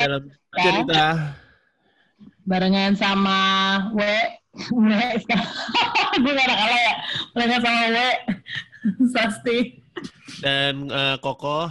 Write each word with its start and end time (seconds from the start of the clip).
dalam 0.00 0.22
cerita. 0.56 1.36
Barengan 2.48 2.96
sama 2.96 3.38
W. 3.92 4.00
W 4.74 4.90
gue 6.20 6.32
gak 6.34 6.48
kalah 6.48 6.80
ya? 6.80 6.94
Barengan 7.36 7.60
sama 7.60 7.80
W. 7.92 7.98
Sasti. 9.12 9.58
Dan 10.40 10.88
uh, 10.88 11.20
Koko 11.20 11.68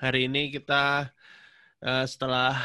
hari 0.00 0.24
ini 0.24 0.48
kita 0.48 1.12
uh, 1.84 2.04
setelah 2.08 2.56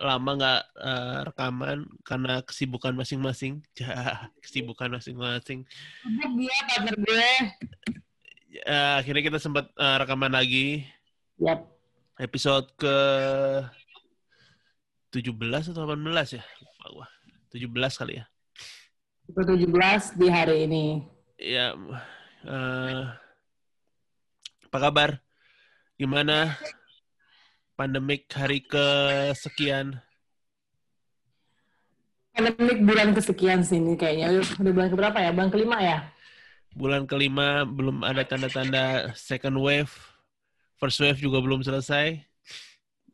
lama 0.00 0.30
nggak 0.36 0.62
uh, 0.80 1.18
rekaman 1.28 1.84
karena 2.00 2.40
kesibukan 2.40 2.96
masing-masing 2.96 3.64
kesibukan 4.44 4.92
masing-masing. 4.92 5.64
Dia 6.36 6.56
partner 6.68 6.96
gue. 7.00 7.30
Uh, 8.68 8.94
akhirnya 9.00 9.22
kita 9.32 9.38
sempat 9.40 9.72
uh, 9.80 9.96
rekaman 10.00 10.32
lagi. 10.32 10.84
Yep. 11.36 11.68
episode 12.16 12.64
ke 12.80 12.96
17 15.16 15.72
atau 15.72 15.88
18 15.88 16.36
ya? 16.36 16.44
Lupa 16.60 16.84
gua. 16.92 17.06
17 17.48 17.72
kali 17.72 18.20
ya. 18.20 18.24
Ke 19.32 19.42
17 19.42 20.20
di 20.20 20.26
hari 20.28 20.56
ini. 20.68 20.84
Ya 21.40 21.72
uh, 22.44 23.02
apa 24.68 24.78
kabar? 24.92 25.10
Gimana? 25.96 26.52
Pandemik 27.80 28.28
hari 28.36 28.60
kesekian. 28.60 29.96
Pandemik 32.36 32.84
bulan 32.84 33.16
kesekian 33.16 33.64
sini 33.64 33.96
kayaknya. 33.96 34.44
Udah 34.60 34.72
bulan 34.76 34.88
keberapa 34.92 35.18
ya? 35.24 35.30
Bulan 35.32 35.48
kelima 35.48 35.76
ya? 35.80 35.98
Bulan 36.76 37.02
kelima 37.08 37.64
belum 37.64 38.04
ada 38.04 38.20
tanda-tanda 38.28 39.16
second 39.16 39.56
wave. 39.56 39.92
First 40.76 41.00
wave 41.00 41.16
juga 41.16 41.40
belum 41.40 41.64
selesai. 41.64 42.20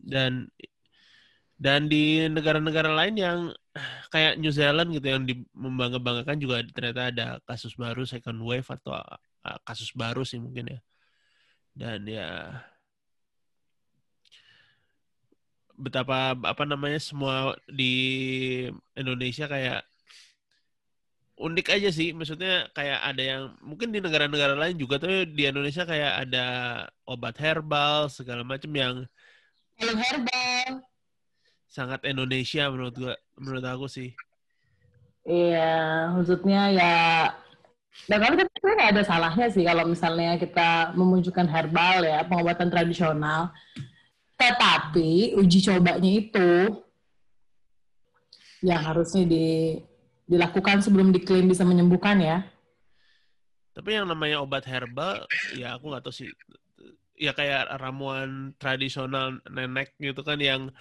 Dan 0.03 0.51
dan 1.63 1.87
di 1.87 2.27
negara-negara 2.27 2.91
lain 2.91 3.15
yang 3.15 3.39
kayak 4.11 4.35
New 4.43 4.51
Zealand 4.51 4.91
gitu 4.91 5.07
yang 5.15 5.23
membangga-banggakan 5.55 6.37
juga 6.43 6.67
ternyata 6.75 7.03
ada 7.15 7.27
kasus 7.47 7.79
baru 7.79 8.03
second 8.03 8.43
wave 8.43 8.67
atau 8.67 8.99
kasus 9.63 9.95
baru 9.95 10.27
sih 10.27 10.43
mungkin 10.43 10.75
ya. 10.75 10.81
Dan 11.73 12.03
ya 12.11 12.29
betapa 15.79 16.35
apa 16.35 16.65
namanya 16.67 16.99
semua 16.99 17.55
di 17.71 17.95
Indonesia 18.99 19.47
kayak 19.47 19.87
unik 21.39 21.67
aja 21.75 21.89
sih 21.91 22.13
maksudnya 22.13 22.71
kayak 22.77 23.01
ada 23.03 23.23
yang 23.23 23.43
mungkin 23.65 23.89
di 23.95 23.99
negara-negara 24.05 24.55
lain 24.55 24.77
juga 24.79 25.01
tapi 25.03 25.27
di 25.31 25.43
Indonesia 25.49 25.83
kayak 25.83 26.13
ada 26.29 26.45
obat 27.09 27.35
herbal 27.41 28.07
segala 28.13 28.47
macam 28.47 28.71
yang 28.71 28.95
herbal 29.81 30.92
sangat 31.73 32.05
Indonesia 32.05 32.69
menurut 32.69 32.95
gua 32.95 33.15
menurut 33.41 33.65
aku 33.65 33.89
sih. 33.89 34.13
Iya, 35.25 36.13
maksudnya 36.13 36.63
ya 36.69 36.95
dan 38.09 38.19
tapi 38.19 38.49
kan 38.59 38.73
nggak 38.75 38.93
ada 38.99 39.05
salahnya 39.05 39.47
sih 39.53 39.63
kalau 39.63 39.85
misalnya 39.85 40.35
kita 40.41 40.97
memunculkan 40.97 41.47
herbal 41.49 42.05
ya 42.05 42.25
pengobatan 42.29 42.69
tradisional. 42.69 43.53
Tetapi 44.37 45.39
uji 45.39 45.59
cobanya 45.63 46.11
itu 46.11 46.51
yang 48.65 48.83
harusnya 48.83 49.23
di, 49.23 49.79
dilakukan 50.27 50.83
sebelum 50.83 51.15
diklaim 51.15 51.47
bisa 51.47 51.63
menyembuhkan 51.63 52.19
ya. 52.19 52.39
Tapi 53.73 53.95
yang 53.95 54.11
namanya 54.11 54.43
obat 54.43 54.67
herbal, 54.67 55.25
ya 55.55 55.79
aku 55.79 55.95
nggak 55.95 56.03
tahu 56.03 56.15
sih. 56.15 56.31
Ya 57.15 57.37
kayak 57.37 57.71
ramuan 57.79 58.57
tradisional 58.59 59.39
nenek 59.47 59.95
gitu 60.03 60.27
kan 60.27 60.43
yang 60.43 60.75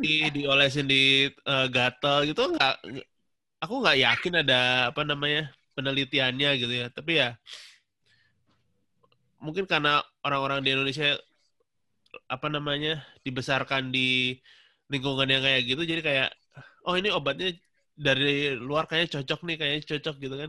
di 0.00 0.32
diolesin 0.32 0.88
di 0.88 1.28
uh, 1.44 1.68
gatel 1.68 2.32
gitu 2.32 2.48
nggak 2.56 2.74
aku 3.60 3.74
nggak 3.84 3.98
yakin 4.00 4.34
ada 4.40 4.88
apa 4.88 5.02
namanya 5.04 5.52
penelitiannya 5.76 6.50
gitu 6.56 6.72
ya 6.72 6.86
tapi 6.88 7.20
ya 7.20 7.36
mungkin 9.38 9.68
karena 9.68 10.02
orang-orang 10.24 10.64
di 10.64 10.74
Indonesia 10.74 11.14
apa 12.26 12.48
namanya 12.48 13.04
dibesarkan 13.22 13.92
di 13.92 14.40
lingkungan 14.88 15.28
yang 15.28 15.44
kayak 15.44 15.62
gitu 15.68 15.82
jadi 15.84 16.02
kayak 16.02 16.28
oh 16.88 16.96
ini 16.96 17.12
obatnya 17.12 17.52
dari 17.92 18.56
luar 18.56 18.88
kayaknya 18.88 19.20
cocok 19.20 19.40
nih 19.44 19.56
kayaknya 19.60 19.82
cocok 19.84 20.16
gitu 20.18 20.34
kan 20.34 20.48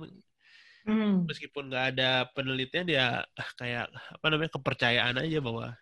hmm. 0.87 1.13
meskipun 1.27 1.63
nggak 1.67 1.85
ada 1.95 2.09
penelitian 2.31 2.87
ya 2.87 3.27
kayak 3.59 3.91
apa 3.91 4.25
namanya 4.31 4.51
kepercayaan 4.55 5.19
aja 5.19 5.39
bahwa 5.43 5.75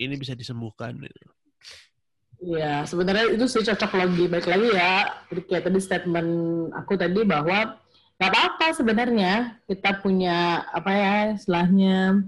ini 0.00 0.14
bisa 0.16 0.36
disembuhkan 0.36 0.96
gitu. 1.00 1.28
Iya, 2.40 2.88
sebenarnya 2.88 3.36
itu 3.36 3.44
sih 3.44 3.60
cocok 3.60 3.92
lagi. 4.00 4.24
Baik 4.24 4.48
lagi 4.48 4.68
ya, 4.72 5.12
kayak 5.28 5.64
tadi 5.68 5.78
statement 5.80 6.30
aku 6.72 6.96
tadi 6.96 7.20
bahwa 7.20 7.76
nggak 8.20 8.30
apa-apa 8.36 8.66
sebenarnya 8.76 9.32
kita 9.64 10.00
punya 10.00 10.64
apa 10.72 10.92
ya 10.92 11.16
istilahnya 11.40 12.20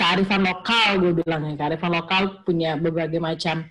kearifan 0.00 0.42
lokal 0.48 0.96
gue 0.96 1.12
bilangnya 1.20 1.60
kearifan 1.60 1.92
lokal 1.92 2.40
punya 2.40 2.80
berbagai 2.80 3.20
macam 3.20 3.68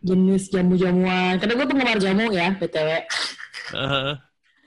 jenis 0.00 0.48
jamu-jamuan 0.48 1.36
karena 1.36 1.52
gue 1.52 1.66
penggemar 1.68 1.98
jamu 2.00 2.32
ya 2.32 2.56
btw 2.56 3.04
uh. 3.76 4.16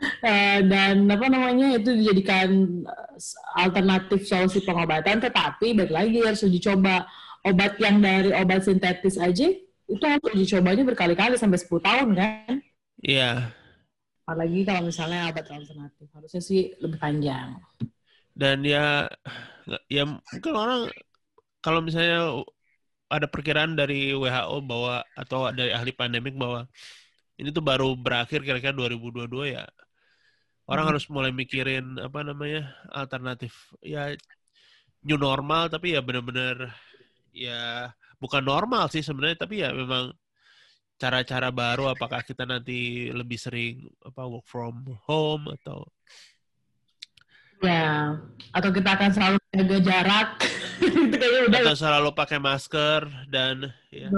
Uh, 0.02 0.60
dan 0.66 1.06
apa 1.06 1.30
namanya 1.30 1.78
itu 1.78 1.94
dijadikan 1.94 2.82
eh, 2.86 3.18
alternatif 3.62 4.26
solusi 4.26 4.66
pengobatan. 4.66 5.22
Tetapi 5.22 5.78
balik 5.78 5.94
lagi 5.94 6.20
harus 6.26 6.42
uji 6.42 6.60
coba. 6.62 7.06
Obat 7.42 7.82
yang 7.82 7.98
dari 8.02 8.30
obat 8.38 8.62
sintetis 8.66 9.18
aja 9.18 9.50
itu 9.90 10.04
harus 10.06 10.26
uji 10.30 10.46
cobanya 10.46 10.86
berkali-kali 10.86 11.38
sampai 11.38 11.58
10 11.58 11.82
tahun 11.82 12.10
kan? 12.14 12.54
Iya. 13.02 13.18
Yeah. 13.18 13.38
apalagi 14.22 14.64
kalau 14.64 14.88
misalnya 14.88 15.28
obat 15.34 15.50
alternatif. 15.50 16.08
Harusnya 16.14 16.42
sih 16.42 16.72
lebih 16.80 17.02
panjang. 17.02 17.58
Dan 18.32 18.64
ya 18.64 19.10
ya 19.92 20.04
mungkin 20.08 20.54
orang 20.56 20.82
kalau 21.60 21.84
misalnya 21.84 22.46
ada 23.12 23.28
perkiraan 23.28 23.76
dari 23.76 24.16
WHO 24.16 24.58
bahwa 24.64 25.04
atau 25.20 25.52
dari 25.52 25.76
ahli 25.76 25.92
pandemik 25.92 26.40
bahwa 26.40 26.64
ini 27.36 27.52
tuh 27.52 27.60
baru 27.66 27.92
berakhir 28.00 28.40
kira-kira 28.46 28.72
2022 28.72 29.28
ya 29.52 29.68
orang 30.70 30.86
hmm. 30.86 30.92
harus 30.94 31.06
mulai 31.10 31.32
mikirin 31.34 31.98
apa 31.98 32.22
namanya 32.22 32.70
alternatif 32.94 33.74
ya 33.82 34.14
new 35.02 35.18
normal 35.18 35.70
tapi 35.70 35.98
ya 35.98 36.02
benar-benar 36.04 36.70
ya 37.34 37.90
bukan 38.22 38.44
normal 38.44 38.92
sih 38.94 39.02
sebenarnya 39.02 39.48
tapi 39.48 39.66
ya 39.66 39.74
memang 39.74 40.14
cara-cara 41.02 41.50
baru 41.50 41.90
apakah 41.90 42.22
kita 42.22 42.46
nanti 42.46 43.10
lebih 43.10 43.40
sering 43.42 43.90
apa 44.06 44.22
work 44.30 44.46
from 44.46 44.86
home 45.10 45.50
atau 45.50 45.82
ya 47.62 48.18
atau 48.54 48.70
kita 48.74 48.90
akan 48.98 49.10
selalu 49.14 49.38
jaga 49.54 49.78
jarak. 49.82 50.30
Atau 51.62 51.78
selalu 51.78 52.10
pakai 52.18 52.42
masker 52.42 53.06
dan 53.30 53.70
ya. 53.94 54.10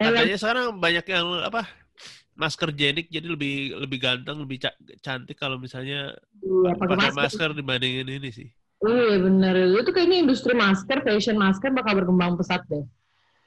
Katanya 0.00 0.36
sekarang 0.40 0.80
banyak 0.80 1.04
yang 1.04 1.26
apa 1.44 1.68
masker 2.34 2.74
jenik 2.74 3.06
jadi 3.10 3.26
lebih 3.30 3.78
lebih 3.78 3.98
ganteng 4.02 4.42
lebih 4.42 4.58
cantik 4.98 5.38
kalau 5.38 5.56
misalnya 5.56 6.14
iya, 6.42 6.70
pakai 6.74 6.96
masker. 6.98 7.18
masker 7.18 7.50
dibandingin 7.54 8.10
ini 8.10 8.30
sih 8.34 8.48
iya 8.82 9.16
bener 9.22 9.54
itu 9.78 9.90
kayaknya 9.94 10.18
industri 10.26 10.52
masker 10.52 10.98
fashion 11.06 11.38
masker 11.38 11.70
bakal 11.70 11.94
berkembang 12.02 12.34
pesat 12.34 12.62
deh 12.66 12.82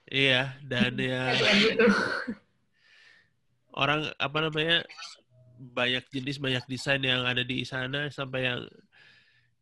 iya 0.08 0.56
dan 0.64 0.96
ya 0.96 1.36
gitu. 1.36 1.84
orang 3.76 4.08
apa 4.16 4.38
namanya 4.40 4.78
banyak 5.60 6.06
jenis 6.14 6.40
banyak 6.40 6.64
desain 6.72 7.04
yang 7.04 7.28
ada 7.28 7.44
di 7.44 7.68
sana 7.68 8.08
sampai 8.08 8.48
yang 8.48 8.62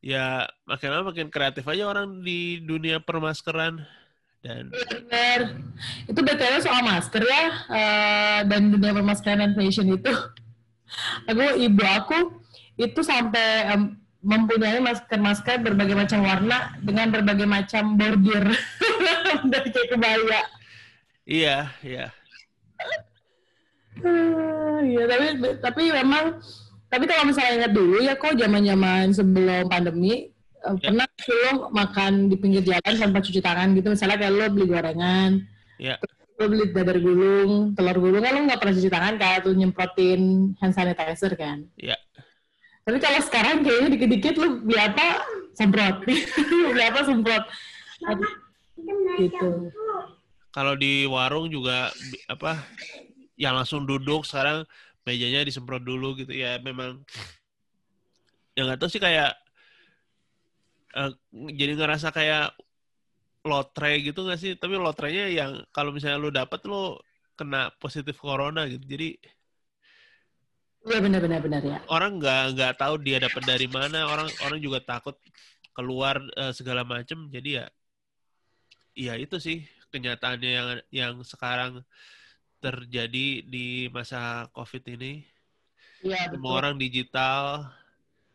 ya 0.06 0.46
makin 0.70 0.94
lama 0.94 1.10
makin 1.10 1.34
kreatif 1.34 1.66
aja 1.66 1.90
orang 1.90 2.22
di 2.22 2.62
dunia 2.62 3.02
permaskeran 3.02 3.82
dan 4.46 4.70
benar 4.70 5.40
itu 6.06 6.20
btw 6.22 6.54
soal 6.62 6.86
masker 6.86 7.26
ya 7.26 7.44
uh, 7.66 8.40
dan 8.46 8.70
dunia 8.70 8.94
permaskeran 8.94 9.42
dan 9.42 9.52
fashion 9.58 9.90
itu. 9.90 10.14
Aku 11.26 11.58
ibu 11.58 11.82
aku 11.82 12.46
itu 12.78 13.02
sampai 13.02 13.74
um, 13.74 13.98
mempunyai 14.22 14.78
masker-masker 14.82 15.66
berbagai 15.66 15.98
macam 15.98 16.22
warna 16.22 16.78
dengan 16.82 17.10
berbagai 17.10 17.50
macam 17.50 17.98
bordir. 17.98 18.46
Dari 19.52 19.70
kayak 19.74 19.90
kebaya. 19.98 20.42
Iya 21.26 21.58
iya. 21.82 22.06
Uh, 24.06 24.78
iya 24.86 25.04
tapi 25.10 25.26
tapi 25.58 25.82
memang 25.90 26.38
tapi 26.92 27.04
kalau 27.10 27.24
misalnya 27.26 27.66
ingat 27.66 27.74
dulu 27.74 27.98
ya 28.04 28.14
kok 28.14 28.38
zaman-zaman 28.38 29.10
sebelum 29.10 29.66
pandemi 29.72 30.35
yeah. 30.74 30.90
pernah 30.90 31.08
lo 31.10 31.52
makan 31.70 32.12
di 32.32 32.36
pinggir 32.40 32.64
jalan 32.66 32.94
tanpa 32.98 33.22
cuci 33.22 33.42
tangan 33.42 33.78
gitu 33.78 33.88
misalnya 33.94 34.18
kayak 34.18 34.34
lo 34.34 34.46
beli 34.50 34.66
gorengan 34.66 35.32
yeah. 35.78 35.98
lo 36.42 36.46
beli 36.50 36.66
dadar 36.74 36.98
gulung 36.98 37.78
telur 37.78 37.98
gulung 38.02 38.22
kan 38.26 38.34
lo 38.34 38.42
nggak 38.50 38.60
pernah 38.60 38.76
cuci 38.76 38.90
tangan 38.90 39.14
kayak 39.22 39.40
tuh 39.46 39.54
nyemprotin 39.54 40.54
hand 40.60 40.74
sanitizer 40.74 41.34
kan 41.38 41.64
iya 41.78 41.94
yeah. 41.94 42.00
tapi 42.86 42.98
kalau 42.98 43.22
sekarang 43.22 43.62
kayaknya 43.62 43.90
dikit-dikit 43.94 44.36
lo 44.42 44.48
beli 44.66 44.80
apa 44.82 45.06
semprot 45.54 45.96
beli 46.74 46.84
apa 46.84 47.00
semprot 47.06 47.44
gitu 49.22 49.72
Kalau 50.56 50.72
di 50.80 51.04
warung 51.04 51.52
juga 51.52 51.92
apa 52.32 52.64
yang 53.36 53.60
langsung 53.60 53.84
duduk 53.84 54.24
sekarang 54.24 54.64
mejanya 55.04 55.44
disemprot 55.44 55.84
dulu 55.84 56.16
gitu 56.16 56.32
ya 56.32 56.58
memang 56.64 57.04
ya 58.56 58.64
nggak 58.64 58.80
tahu 58.80 58.90
sih 58.90 59.04
kayak 59.04 59.36
eh, 60.96 61.12
jadi 61.60 61.72
ngerasa 61.80 62.10
kayak 62.16 62.56
lotre 63.46 63.92
gitu 64.02 64.26
nggak 64.26 64.40
sih? 64.42 64.52
Tapi 64.58 64.74
lotrenya 64.80 65.30
yang 65.30 65.52
kalau 65.76 65.94
misalnya 65.94 66.18
lu 66.18 66.32
dapet 66.34 66.60
lu 66.66 66.98
kena 67.38 67.70
positif 67.78 68.18
corona 68.18 68.66
gitu. 68.66 68.84
Jadi 68.84 69.10
Iya 70.86 71.02
benar-benar 71.02 71.42
benar 71.42 71.62
ya. 71.66 71.82
orang 71.90 72.22
nggak 72.22 72.42
nggak 72.54 72.74
tahu 72.78 72.96
dia 73.02 73.18
dapat 73.18 73.44
dari 73.46 73.66
mana. 73.66 74.06
Orang 74.06 74.30
orang 74.46 74.60
juga 74.62 74.80
takut 74.82 75.18
keluar 75.74 76.22
eh, 76.38 76.54
segala 76.54 76.86
macem. 76.86 77.26
Jadi 77.30 77.50
ya 77.62 77.66
ya 78.96 79.14
itu 79.18 79.36
sih 79.42 79.66
kenyataannya 79.92 80.50
yang 80.50 80.68
yang 80.94 81.14
sekarang 81.26 81.82
terjadi 82.62 83.46
di 83.46 83.90
masa 83.90 84.46
covid 84.54 84.86
ini. 84.94 85.26
Iya 86.06 86.30
semua 86.30 86.54
orang 86.62 86.78
digital. 86.78 87.66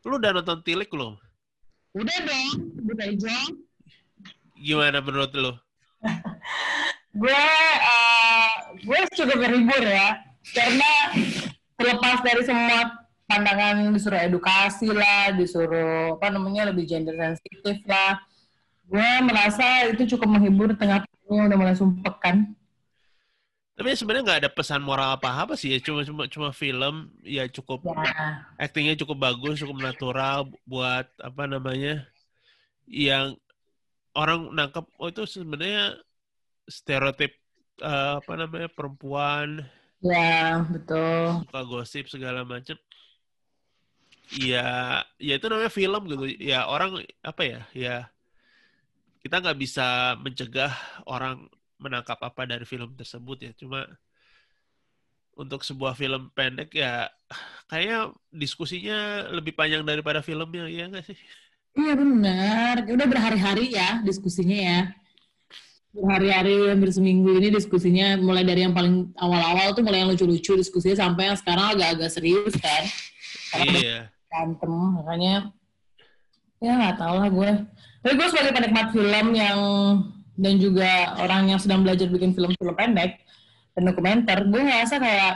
Lu 0.03 0.19
udah 0.19 0.35
nonton 0.35 0.59
tilik 0.67 0.91
belum 0.91 1.30
Udah 1.91 2.19
dong, 2.23 2.57
udah 2.87 3.07
hijau. 3.11 3.47
gimana 4.61 5.01
menurut 5.01 5.33
lu 5.35 5.53
Gue 7.11 7.35
eh, 7.35 8.51
gue 8.87 8.99
cukup 9.19 9.43
berhibur 9.43 9.83
ya, 9.83 10.23
karena 10.55 10.91
terlepas 11.75 12.23
dari 12.23 12.47
semua 12.47 13.03
pandangan 13.27 13.91
disuruh 13.91 14.23
edukasi 14.23 14.95
lah, 14.95 15.35
disuruh 15.35 16.15
apa 16.15 16.31
namanya 16.31 16.71
lebih 16.71 16.87
gender 16.87 17.19
sensitif 17.19 17.83
lah. 17.91 18.23
Gue 18.87 19.11
merasa 19.27 19.91
itu 19.91 20.15
cukup 20.15 20.39
menghibur 20.39 20.71
tengah 20.79 21.03
pandemi 21.03 21.51
udah 21.51 21.59
mulai 21.59 21.75
sumpek 21.75 22.15
kan. 22.23 22.55
Tapi 23.81 23.97
sebenarnya 23.97 24.25
nggak 24.29 24.41
ada 24.45 24.53
pesan 24.53 24.85
moral 24.85 25.17
apa 25.17 25.41
apa 25.41 25.57
sih 25.57 25.73
ya 25.73 25.81
cuma 25.81 26.05
cuma 26.05 26.29
cuma 26.29 26.49
film 26.53 27.09
ya 27.25 27.49
cukup 27.49 27.81
Ya, 27.89 28.45
actingnya 28.61 28.93
cukup 29.01 29.25
bagus, 29.25 29.57
cukup 29.57 29.81
natural 29.81 30.53
buat 30.69 31.09
apa 31.17 31.49
namanya 31.49 32.05
yang 32.85 33.41
orang 34.13 34.53
nangkep 34.53 34.85
oh 35.01 35.09
itu 35.09 35.25
sebenarnya 35.25 35.97
stereotip 36.69 37.33
eh, 37.81 38.13
apa 38.21 38.33
namanya 38.37 38.69
perempuan 38.69 39.65
ya 40.05 40.61
betul. 40.69 41.41
suka 41.49 41.61
gosip 41.65 42.05
segala 42.13 42.45
macam. 42.45 42.77
Iya, 44.31 45.03
ya 45.17 45.33
itu 45.41 45.47
namanya 45.49 45.73
film 45.73 46.03
gitu. 46.07 46.25
Ya 46.37 46.69
orang 46.69 47.01
apa 47.25 47.43
ya? 47.49 47.61
Ya 47.73 48.13
kita 49.25 49.41
nggak 49.41 49.59
bisa 49.61 50.15
mencegah 50.21 50.73
orang 51.09 51.49
menangkap 51.81 52.21
apa 52.21 52.45
dari 52.45 52.69
film 52.69 52.93
tersebut 52.95 53.39
ya. 53.41 53.53
Cuma 53.57 53.89
untuk 55.35 55.65
sebuah 55.65 55.97
film 55.97 56.29
pendek 56.37 56.77
ya 56.77 57.09
kayaknya 57.65 58.13
diskusinya 58.29 59.31
lebih 59.33 59.57
panjang 59.57 59.81
daripada 59.81 60.21
filmnya 60.21 60.69
ya 60.69 60.87
nggak 60.93 61.05
sih? 61.09 61.19
Iya 61.81 61.95
benar. 61.97 62.75
Udah 62.85 63.07
berhari-hari 63.09 63.73
ya 63.73 64.05
diskusinya 64.05 64.59
ya. 64.59 64.81
Berhari-hari 65.91 66.71
hampir 66.71 66.91
seminggu 66.95 67.35
ini 67.35 67.51
diskusinya 67.51 68.15
mulai 68.21 68.47
dari 68.47 68.63
yang 68.63 68.77
paling 68.77 69.11
awal-awal 69.19 69.75
tuh 69.75 69.83
mulai 69.83 70.05
yang 70.07 70.11
lucu-lucu 70.13 70.55
diskusinya 70.55 71.09
sampai 71.09 71.33
yang 71.33 71.39
sekarang 71.41 71.67
agak-agak 71.75 72.11
serius 72.13 72.55
kan. 72.61 72.85
Karena 73.51 73.73
Iya. 73.75 73.99
berantem 74.31 74.71
makanya 74.71 75.35
ya 76.63 76.73
nggak 76.79 76.97
tahu 77.01 77.15
lah 77.19 77.31
gue. 77.33 77.51
Tapi 78.01 78.13
gue 78.15 78.29
sebagai 78.31 78.53
penikmat 78.55 78.87
film 78.95 79.27
yang 79.35 79.59
dan 80.41 80.57
juga 80.57 81.21
orang 81.21 81.53
yang 81.53 81.61
sedang 81.61 81.85
belajar 81.85 82.09
bikin 82.09 82.33
film-film 82.33 82.73
pendek 82.73 83.21
dan 83.77 83.83
dokumenter, 83.85 84.49
gue 84.49 84.61
ngerasa 84.65 84.97
kayak 84.97 85.35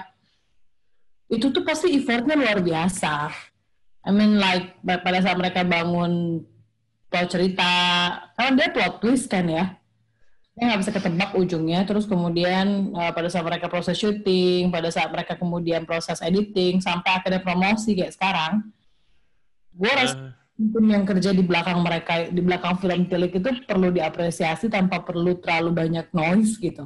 itu 1.29 1.53
tuh 1.53 1.61
pasti 1.61 1.93
effortnya 1.93 2.41
luar 2.41 2.65
biasa. 2.65 3.29
I 4.05 4.11
mean 4.12 4.41
like 4.41 4.81
pa- 4.81 5.05
pada 5.05 5.21
saat 5.21 5.37
mereka 5.37 5.61
bangun 5.61 6.41
plot 7.12 7.29
cerita, 7.29 7.73
karena 8.33 8.53
dia 8.56 8.69
plot 8.73 8.95
twist 9.05 9.29
kan 9.29 9.45
ya, 9.45 9.77
dia 10.56 10.62
nggak 10.73 10.81
bisa 10.81 10.93
ketebak 10.93 11.31
ujungnya. 11.37 11.85
Terus 11.85 12.09
kemudian 12.09 12.93
uh, 12.97 13.12
pada 13.12 13.29
saat 13.29 13.45
mereka 13.45 13.69
proses 13.69 13.97
syuting, 13.97 14.73
pada 14.73 14.89
saat 14.89 15.12
mereka 15.12 15.37
kemudian 15.37 15.85
proses 15.85 16.21
editing, 16.25 16.81
sampai 16.81 17.21
akhirnya 17.21 17.45
promosi 17.45 17.93
kayak 17.93 18.12
sekarang, 18.17 18.73
gue 19.73 19.93
rasa 19.93 20.33
Eh, 20.61 20.69
tim 20.73 20.87
yang 20.95 21.05
kerja 21.11 21.31
di 21.39 21.43
belakang 21.51 21.79
mereka, 21.87 22.12
di 22.37 22.41
belakang 22.47 22.75
film 22.83 23.01
Tilik 23.11 23.33
itu 23.41 23.51
perlu 23.69 23.89
diapresiasi 23.97 24.67
tanpa 24.77 24.97
perlu 25.06 25.31
terlalu 25.43 25.71
banyak 25.81 26.06
noise 26.19 26.53
gitu. 26.67 26.85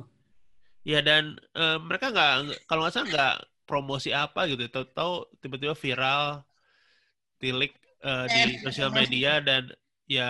Ya 0.91 0.99
dan 1.09 1.25
eh, 1.59 1.77
mereka 1.87 2.07
nggak 2.13 2.31
kalau 2.69 2.81
nggak 2.83 2.95
salah 2.95 3.09
nggak 3.13 3.33
promosi 3.69 4.09
apa 4.23 4.41
gitu, 4.51 4.63
tahu-tahu 4.75 5.13
tiba-tiba 5.43 5.75
viral 5.85 6.23
tilik 7.41 7.73
eh, 8.09 8.27
di 8.35 8.41
sosial 8.65 8.91
media 8.99 9.31
dan 9.47 9.63
ya 10.17 10.25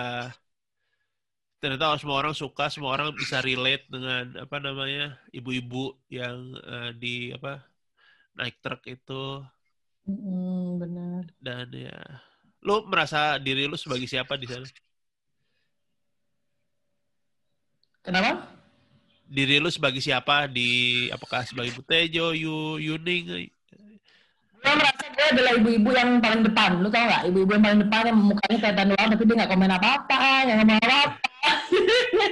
ternyata 1.59 1.99
semua 1.99 2.17
orang 2.23 2.35
suka, 2.41 2.63
semua 2.73 2.91
orang 2.95 3.09
bisa 3.21 3.37
relate 3.47 3.83
dengan 3.93 4.23
apa 4.43 4.57
namanya 4.65 5.19
ibu-ibu 5.37 5.99
yang 6.17 6.37
eh, 6.71 6.89
di 7.01 7.35
apa 7.35 7.49
naik 8.37 8.55
truk 8.63 8.81
itu 8.95 9.13
Hmm, 10.05 10.79
benar. 10.79 11.25
dan 11.39 11.67
ya 11.73 12.21
lu 12.59 12.83
merasa 12.87 13.39
diri 13.39 13.65
lu 13.67 13.79
sebagai 13.79 14.07
siapa 14.07 14.35
di 14.35 14.45
sana? 14.47 14.67
Kenapa? 18.03 18.47
Diri 19.29 19.61
lu 19.61 19.69
sebagai 19.69 20.01
siapa 20.01 20.49
di 20.49 21.05
apakah 21.13 21.45
sebagai 21.45 21.75
Butejo, 21.77 22.33
Yu, 22.33 22.81
Yuning? 22.81 23.51
Gue 24.59 24.73
merasa 24.75 25.03
gue 25.07 25.27
adalah 25.31 25.51
ibu-ibu 25.55 25.89
yang 25.95 26.19
paling 26.19 26.43
depan. 26.43 26.83
Lu 26.83 26.91
tau 26.91 27.05
gak? 27.07 27.23
Ibu-ibu 27.31 27.51
yang 27.55 27.63
paling 27.63 27.81
depan 27.87 28.01
yang 28.11 28.17
mukanya 28.19 28.57
kelihatan 28.59 28.87
doang 28.91 29.07
tapi 29.13 29.23
dia 29.23 29.35
gak 29.39 29.51
komen 29.55 29.71
apa-apa, 29.71 30.21
yang 30.49 30.57
ngomong 30.63 30.79
apa-apa. 30.83 31.28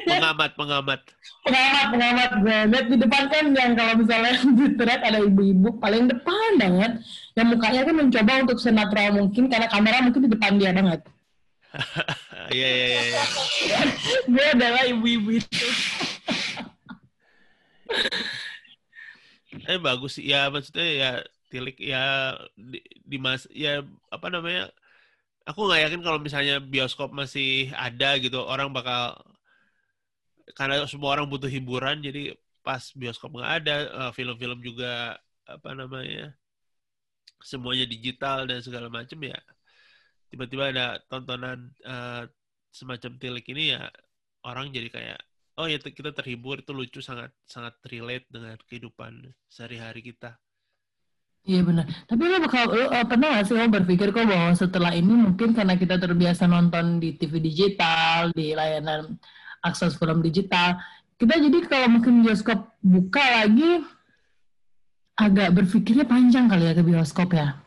Pengamat, 0.08 0.52
pengamat. 0.56 1.00
pengamat, 1.44 1.86
pengamat. 1.94 2.30
Lihat 2.72 2.86
di 2.92 2.98
depan 3.00 3.24
kan 3.32 3.46
yang 3.56 3.72
kalau 3.76 3.94
misalnya 4.00 4.34
di 4.60 4.68
thread 4.76 5.02
ada 5.04 5.20
ibu-ibu 5.24 5.80
paling 5.80 6.10
depan 6.12 6.50
banget. 6.60 6.92
Yang 7.38 7.48
mukanya 7.56 7.82
kan 7.86 7.96
mencoba 7.96 8.32
untuk 8.44 8.60
senatural 8.60 9.10
mungkin 9.16 9.44
karena 9.48 9.68
kamera 9.70 10.04
mungkin 10.04 10.22
di 10.28 10.32
depan 10.32 10.60
dia 10.60 10.72
banget. 10.76 11.02
Iya, 12.48 12.64
iya, 12.64 12.86
iya. 12.88 13.02
iya. 13.04 13.24
gue 14.32 14.46
adalah 14.56 14.84
ibu-ibu 14.88 15.36
itu. 15.36 15.68
Eh 19.68 19.76
bagus 19.76 20.16
sih 20.16 20.32
ya 20.32 20.48
maksudnya 20.48 20.88
ya 20.88 21.12
tilik 21.52 21.76
ya 21.76 22.36
di, 22.56 22.80
di 23.04 23.18
mas 23.20 23.52
ya 23.52 23.84
apa 24.08 24.28
namanya 24.32 24.72
aku 25.48 25.60
nggak 25.64 25.82
yakin 25.88 26.02
kalau 26.04 26.20
misalnya 26.20 26.60
bioskop 26.60 27.10
masih 27.16 27.72
ada 27.72 28.20
gitu 28.20 28.44
orang 28.44 28.70
bakal 28.76 29.16
karena 30.58 30.84
semua 30.92 31.16
orang 31.16 31.28
butuh 31.32 31.48
hiburan 31.48 32.04
jadi 32.04 32.36
pas 32.66 32.84
bioskop 32.92 33.32
nggak 33.32 33.54
ada 33.64 33.76
eh, 33.88 34.12
film-film 34.12 34.60
juga 34.60 35.16
apa 35.48 35.70
namanya 35.72 36.36
semuanya 37.40 37.88
digital 37.88 38.44
dan 38.44 38.60
segala 38.60 38.92
macam 38.92 39.20
ya 39.24 39.40
tiba-tiba 40.28 40.76
ada 40.76 40.86
tontonan 41.08 41.72
eh, 41.84 42.24
semacam 42.76 43.12
tilik 43.16 43.46
ini 43.56 43.64
ya 43.72 43.88
orang 44.44 44.68
jadi 44.76 44.90
kayak 44.92 45.20
oh 45.58 45.66
ya 45.72 45.80
kita 45.80 46.12
terhibur 46.12 46.60
itu 46.60 46.72
lucu 46.76 47.00
sangat 47.00 47.32
sangat 47.48 47.74
relate 47.88 48.28
dengan 48.28 48.60
kehidupan 48.68 49.32
sehari-hari 49.48 50.04
kita 50.04 50.36
Iya 51.48 51.64
benar. 51.64 51.88
Tapi 52.12 52.24
lo 52.28 52.38
bakal 52.44 52.64
lo 52.76 52.92
eh, 52.92 53.08
pernah 53.08 53.40
gak 53.40 53.48
sih 53.48 53.56
lo 53.56 53.72
berpikir 53.72 54.12
kok 54.12 54.28
bahwa 54.28 54.52
setelah 54.52 54.92
ini 54.92 55.16
mungkin 55.16 55.56
karena 55.56 55.80
kita 55.80 55.96
terbiasa 55.96 56.44
nonton 56.44 57.00
di 57.00 57.16
TV 57.16 57.40
digital, 57.40 58.36
di 58.36 58.52
layanan 58.52 59.16
akses 59.64 59.96
film 59.96 60.20
digital, 60.20 60.76
kita 61.16 61.40
jadi 61.40 61.58
kalau 61.72 61.88
mungkin 61.88 62.20
bioskop 62.20 62.76
buka 62.84 63.24
lagi 63.24 63.80
agak 65.16 65.56
berpikirnya 65.56 66.04
panjang 66.04 66.52
kali 66.52 66.68
ya 66.68 66.76
ke 66.76 66.84
bioskop 66.84 67.32
ya. 67.32 67.64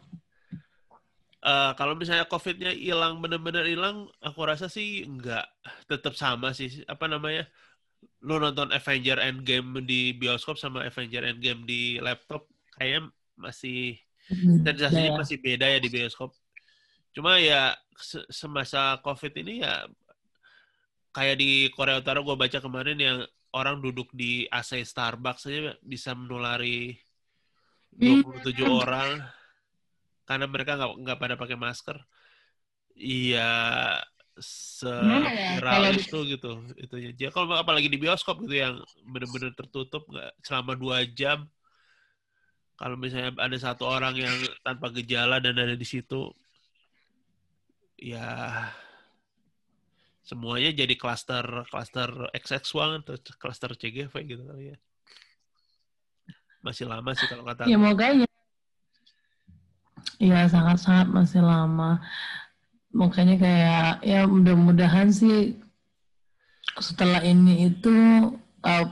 Eh, 1.40 1.72
kalau 1.80 1.96
misalnya 1.96 2.28
COVID-nya 2.28 2.76
hilang 2.76 3.24
bener-bener 3.24 3.64
hilang, 3.64 4.12
aku 4.20 4.44
rasa 4.44 4.68
sih 4.68 5.08
nggak 5.08 5.48
tetap 5.88 6.12
sama 6.20 6.52
sih. 6.52 6.84
Apa 6.84 7.08
namanya? 7.08 7.48
Lu 8.20 8.36
nonton 8.36 8.68
Avenger 8.76 9.16
Endgame 9.16 9.80
di 9.88 10.12
bioskop 10.12 10.60
sama 10.60 10.84
Avenger 10.84 11.24
Endgame 11.24 11.64
di 11.64 11.96
laptop, 11.96 12.44
kayaknya 12.76 13.08
masih 13.40 13.96
sensasinya 14.62 15.10
Ya. 15.10 15.18
masih 15.18 15.36
beda 15.40 15.66
ya 15.66 15.80
di 15.80 15.88
bioskop. 15.88 16.30
Cuma 17.10 17.40
ya 17.40 17.74
se- 17.98 18.28
semasa 18.30 19.00
COVID 19.02 19.32
ini 19.42 19.64
ya 19.64 19.88
kayak 21.10 21.36
di 21.40 21.50
Korea 21.74 21.98
Utara 21.98 22.22
gue 22.22 22.36
baca 22.38 22.58
kemarin 22.62 22.98
yang 23.00 23.18
orang 23.50 23.82
duduk 23.82 24.12
di 24.14 24.46
AC 24.46 24.78
Starbucks 24.78 25.48
saja 25.48 25.74
bisa 25.82 26.14
menulari 26.14 26.94
27 27.90 28.62
orang 28.62 29.18
karena 30.22 30.46
mereka 30.46 30.78
nggak 30.78 30.92
nggak 31.02 31.18
pada 31.18 31.34
pakai 31.34 31.58
masker. 31.58 31.98
Iya 32.94 33.50
ya, 34.86 35.58
kalau 35.60 35.90
di- 35.90 36.00
itu 36.06 36.18
gitu 36.30 36.52
itu 36.78 36.94
ya 37.18 37.28
kalau 37.34 37.50
apalagi 37.58 37.90
di 37.90 37.98
bioskop 37.98 38.40
gitu 38.46 38.56
yang 38.56 38.78
benar-benar 39.04 39.52
tertutup 39.52 40.06
nggak 40.06 40.30
selama 40.40 40.72
dua 40.78 41.02
jam 41.10 41.44
kalau 42.80 42.96
misalnya 42.96 43.36
ada 43.36 43.56
satu 43.60 43.84
orang 43.84 44.16
yang 44.16 44.32
tanpa 44.64 44.88
gejala 44.96 45.36
dan 45.36 45.52
ada 45.54 45.76
di 45.76 45.84
situ 45.84 46.32
ya 48.00 48.64
semuanya 50.24 50.72
jadi 50.72 50.94
klaster 50.96 51.44
klaster 51.68 52.08
XX1 52.32 53.04
atau 53.04 53.14
klaster 53.36 53.76
CGV 53.76 54.12
gitu 54.24 54.42
kali 54.48 54.72
ya 54.72 54.76
masih 56.60 56.88
lama 56.88 57.12
sih 57.12 57.28
kalau 57.28 57.44
kata 57.44 57.64
Ya 57.64 57.76
aku. 57.76 57.84
makanya. 57.88 58.28
Iya 60.20 60.44
sangat-sangat 60.52 61.08
masih 61.08 61.40
lama. 61.40 62.04
Makanya 62.92 63.40
kayak 63.40 64.04
ya 64.04 64.28
mudah-mudahan 64.28 65.08
sih 65.08 65.56
setelah 66.76 67.24
ini 67.24 67.72
itu 67.72 67.96
uh, 68.60 68.86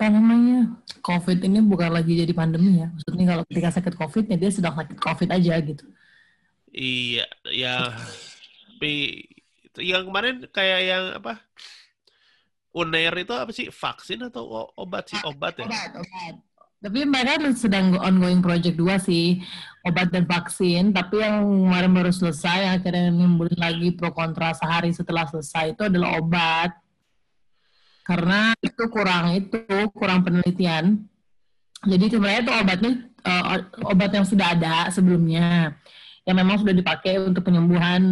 apa 0.00 0.08
namanya 0.08 0.80
COVID 1.04 1.44
ini 1.44 1.60
bukan 1.60 1.92
lagi 1.92 2.16
jadi 2.16 2.32
pandemi 2.32 2.80
ya. 2.80 2.88
Maksudnya 2.88 3.36
kalau 3.36 3.44
ketika 3.52 3.68
sakit 3.68 3.94
COVID 4.00 4.24
ya 4.32 4.36
dia 4.40 4.48
sedang 4.48 4.72
sakit 4.72 4.96
COVID 4.96 5.28
aja 5.28 5.60
gitu. 5.60 5.84
Iya, 6.72 7.28
ya. 7.52 7.92
Tapi 8.80 9.28
yang 9.76 10.08
kemarin 10.08 10.48
kayak 10.48 10.80
yang 10.88 11.04
apa? 11.20 11.44
Unair 12.72 13.12
itu 13.12 13.36
apa 13.36 13.52
sih? 13.52 13.68
Vaksin 13.68 14.24
atau 14.24 14.72
obat 14.72 15.12
sih? 15.12 15.20
Obat 15.20 15.60
ya? 15.60 15.68
Obat, 15.68 15.92
obat. 16.00 16.34
Tapi 16.80 17.04
mereka 17.04 17.52
sedang 17.52 17.92
ongoing 18.00 18.40
project 18.40 18.80
dua 18.80 18.96
sih, 18.96 19.44
obat 19.84 20.08
dan 20.08 20.24
vaksin. 20.24 20.96
Tapi 20.96 21.20
yang 21.20 21.44
kemarin 21.44 21.92
baru 21.92 22.08
selesai, 22.08 22.56
yang 22.56 22.72
akhirnya 22.80 23.12
nimbulin 23.12 23.60
lagi 23.60 23.92
pro 23.92 24.16
kontra 24.16 24.56
sehari 24.56 24.96
setelah 24.96 25.28
selesai 25.28 25.76
itu 25.76 25.82
adalah 25.84 26.16
obat. 26.16 26.72
Karena 28.04 28.52
itu 28.60 28.82
kurang 28.90 29.36
itu 29.36 29.60
kurang 29.94 30.24
penelitian. 30.26 31.04
Jadi 31.80 32.04
sebenarnya 32.12 32.40
itu 32.44 32.52
obatnya 32.52 32.92
eh, 33.24 33.44
obat 33.86 34.10
yang 34.12 34.26
sudah 34.26 34.52
ada 34.52 34.88
sebelumnya, 34.92 35.72
yang 36.28 36.36
memang 36.36 36.60
sudah 36.60 36.74
dipakai 36.76 37.16
untuk 37.20 37.46
penyembuhan 37.48 38.02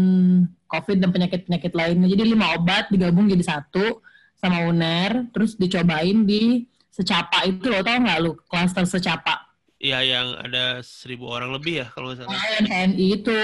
COVID 0.68 0.96
dan 1.00 1.10
penyakit-penyakit 1.12 1.72
lainnya. 1.72 2.08
Jadi 2.08 2.22
lima 2.32 2.56
obat 2.56 2.88
digabung 2.88 3.28
jadi 3.28 3.44
satu 3.44 4.00
sama 4.38 4.64
UNER, 4.70 5.28
terus 5.34 5.58
dicobain 5.58 6.24
di 6.24 6.64
secapa 6.88 7.46
itu 7.46 7.70
lo 7.70 7.82
tau 7.86 7.94
nggak 8.00 8.18
lu 8.18 8.34
klaster 8.50 8.82
secapa 8.82 9.46
Iya, 9.78 10.02
yang 10.02 10.34
ada 10.34 10.82
seribu 10.82 11.30
orang 11.30 11.54
lebih 11.54 11.78
ya 11.78 11.86
kalau 11.94 12.10
nggak 12.10 12.26
salah. 12.26 12.34
yang 12.58 12.66
TNI 12.66 13.06
itu 13.22 13.38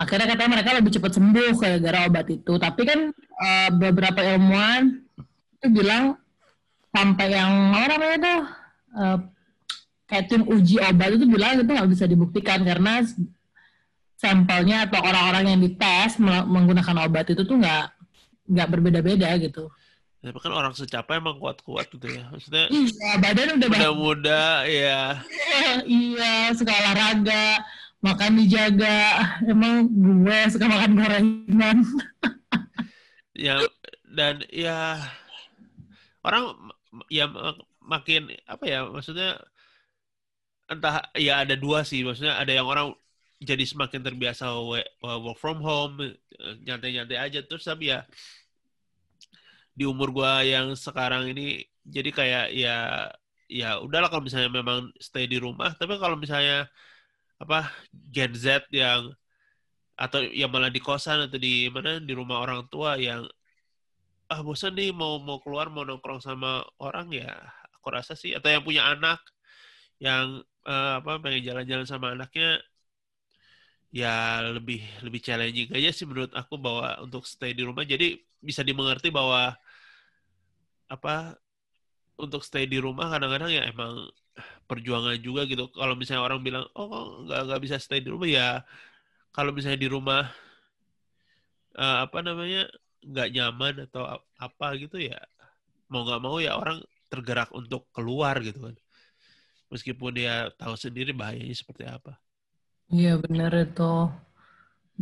akhirnya 0.00 0.26
katanya 0.32 0.50
mereka 0.56 0.70
lebih 0.72 0.92
cepat 0.96 1.12
sembuh 1.20 1.52
gara-gara 1.60 2.08
obat 2.08 2.26
itu 2.32 2.52
tapi 2.56 2.82
kan 2.88 3.12
eh, 3.12 3.68
beberapa 3.76 4.24
ilmuwan 4.24 5.04
itu 5.60 5.68
bilang 5.68 6.16
sampai 6.88 7.36
yang 7.36 7.52
apa 7.76 7.86
namanya 7.92 8.16
tuh 8.24 8.40
eh, 10.16 10.22
tim 10.26 10.42
uji 10.48 10.80
obat 10.80 11.14
itu 11.14 11.28
bilang 11.28 11.60
itu 11.60 11.68
nggak 11.68 11.90
bisa 11.92 12.08
dibuktikan 12.08 12.64
karena 12.64 13.04
sampelnya 14.16 14.88
atau 14.88 15.04
orang-orang 15.04 15.44
yang 15.52 15.60
dites 15.60 16.16
menggunakan 16.20 16.96
obat 17.04 17.28
itu 17.28 17.44
tuh 17.44 17.60
nggak 17.60 17.84
nggak 18.50 18.68
berbeda-beda 18.72 19.36
gitu. 19.36 19.68
Tapi 20.20 20.36
kan 20.36 20.52
orang 20.52 20.76
secapa 20.76 21.16
emang 21.16 21.40
kuat-kuat 21.40 21.88
gitu 21.96 22.04
ya. 22.04 22.28
Maksudnya 22.28 22.68
Iya, 22.68 23.10
badan 23.24 23.56
udah 23.56 23.68
muda-muda 23.72 24.44
ya. 24.68 25.16
iya, 25.88 26.52
suka 26.52 26.68
olahraga, 26.76 27.64
makan 28.04 28.36
dijaga. 28.36 29.00
Emang 29.48 29.88
gue 29.88 30.40
suka 30.52 30.66
makan 30.68 30.90
gorengan. 30.96 31.76
Ya 33.40 33.56
dan 34.04 34.44
ya 34.52 35.00
orang 36.26 36.44
ya 37.08 37.24
mak- 37.30 37.66
makin 37.92 38.20
apa 38.52 38.64
ya 38.72 38.78
maksudnya 38.94 39.40
entah 40.72 40.94
ya 41.18 41.32
ada 41.42 41.54
dua 41.58 41.78
sih 41.82 42.00
maksudnya 42.06 42.34
ada 42.42 42.52
yang 42.58 42.66
orang 42.72 42.94
jadi 43.40 43.64
semakin 43.64 44.00
terbiasa 44.06 44.44
work 45.24 45.38
from 45.42 45.58
home 45.64 45.94
eh, 46.04 46.54
nyantai-nyantai 46.66 47.18
aja 47.18 47.38
terus 47.48 47.64
tapi 47.66 47.90
ya 47.92 48.04
di 49.78 49.84
umur 49.88 50.08
gua 50.16 50.30
yang 50.44 50.66
sekarang 50.76 51.30
ini 51.32 51.42
jadi 51.94 52.10
kayak 52.18 52.44
ya 52.62 52.70
ya 53.50 53.66
udahlah 53.82 54.08
kalau 54.12 54.22
misalnya 54.26 54.50
memang 54.52 54.78
stay 55.00 55.24
di 55.26 55.38
rumah 55.40 55.70
tapi 55.78 55.98
kalau 56.02 56.16
misalnya 56.20 56.68
apa 57.42 57.56
Gen 58.14 58.32
Z 58.36 58.46
yang 58.72 59.02
atau 60.04 60.20
ya 60.40 60.46
malah 60.52 60.70
di 60.72 60.80
kosan 60.80 61.18
atau 61.28 61.38
di 61.46 61.68
mana 61.74 62.00
di 62.00 62.12
rumah 62.16 62.40
orang 62.44 62.60
tua 62.72 62.96
yang 62.96 63.20
ah 64.32 64.40
bosan 64.46 64.72
nih 64.78 64.88
mau 65.00 65.12
mau 65.26 65.38
keluar 65.44 65.66
mau 65.74 65.82
nongkrong 65.88 66.20
sama 66.28 66.48
orang 66.84 67.06
ya. 67.20 67.30
Aku 67.76 67.88
rasa 67.96 68.12
sih 68.22 68.30
atau 68.36 68.48
yang 68.54 68.64
punya 68.68 68.82
anak 68.92 69.18
yang 70.06 70.26
eh, 70.68 70.92
apa 71.00 71.10
pengen 71.24 71.42
jalan-jalan 71.48 71.86
sama 71.92 72.06
anaknya 72.14 72.46
ya 73.90 74.08
lebih 74.56 74.78
lebih 75.02 75.20
challenging 75.26 75.68
aja 75.74 75.90
sih 75.90 76.06
menurut 76.06 76.30
aku 76.40 76.54
bahwa 76.64 76.86
untuk 77.04 77.22
stay 77.26 77.50
di 77.58 77.62
rumah. 77.66 77.82
Jadi 77.92 78.04
bisa 78.40 78.62
dimengerti 78.68 79.08
bahwa 79.10 79.54
apa 80.90 81.38
untuk 82.20 82.42
stay 82.44 82.64
di 82.68 82.78
rumah 82.82 83.08
kadang-kadang 83.12 83.50
ya 83.52 83.62
emang 83.72 83.92
perjuangan 84.68 85.16
juga 85.20 85.42
gitu. 85.50 85.70
Kalau 85.72 85.94
misalnya 85.98 86.24
orang 86.28 86.40
bilang 86.46 86.64
oh 86.78 87.24
nggak 87.26 87.40
nggak 87.48 87.60
bisa 87.64 87.76
stay 87.82 88.00
di 88.04 88.10
rumah? 88.12 88.28
Ya 88.30 88.46
kalau 89.34 89.50
misalnya 89.56 89.80
di 89.84 89.90
rumah 89.90 90.22
eh, 91.78 91.96
apa 92.04 92.18
namanya 92.26 92.60
nggak 93.04 93.28
nyaman 93.36 93.74
atau 93.88 94.02
ap- 94.06 94.28
apa 94.40 94.66
gitu 94.82 94.96
ya 95.00 95.18
mau 95.92 96.02
nggak 96.06 96.22
mau 96.24 96.36
ya 96.40 96.56
orang 96.60 96.78
tergerak 97.12 97.50
untuk 97.54 97.88
keluar 97.96 98.36
gitu 98.44 98.60
kan 98.66 98.76
meskipun 99.72 100.12
dia 100.18 100.50
tahu 100.60 100.74
sendiri 100.78 101.12
bahayanya 101.16 101.56
seperti 101.56 101.84
apa 101.88 102.18
Iya 102.96 103.12
bener 103.22 103.52
itu. 103.64 103.82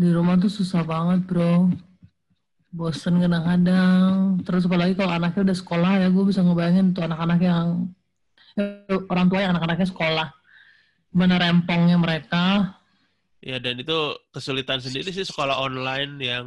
Di 0.00 0.08
rumah 0.16 0.34
tuh 0.42 0.48
susah 0.58 0.82
banget 0.92 1.20
bro. 1.28 1.68
Bosen 2.68 3.16
kadang-kadang. 3.24 4.44
Terus 4.44 4.68
apalagi 4.68 4.92
kalau 4.98 5.12
anaknya 5.16 5.40
udah 5.48 5.56
sekolah 5.56 5.92
ya 6.04 6.06
gue 6.12 6.24
bisa 6.28 6.40
ngebayangin 6.44 6.92
tuh 6.92 7.02
anak-anak 7.08 7.40
yang 7.40 7.66
eh, 8.60 8.98
orang 9.12 9.26
tua 9.30 9.40
yang 9.44 9.52
anak-anaknya 9.56 9.88
sekolah. 9.92 10.28
Gimana 11.12 11.34
rempongnya 11.42 11.96
mereka. 12.00 12.44
ya 13.38 13.56
dan 13.62 13.78
itu 13.82 13.94
kesulitan 14.34 14.80
sendiri 14.82 15.10
sih 15.14 15.26
sekolah 15.26 15.56
online 15.66 16.12
yang 16.18 16.44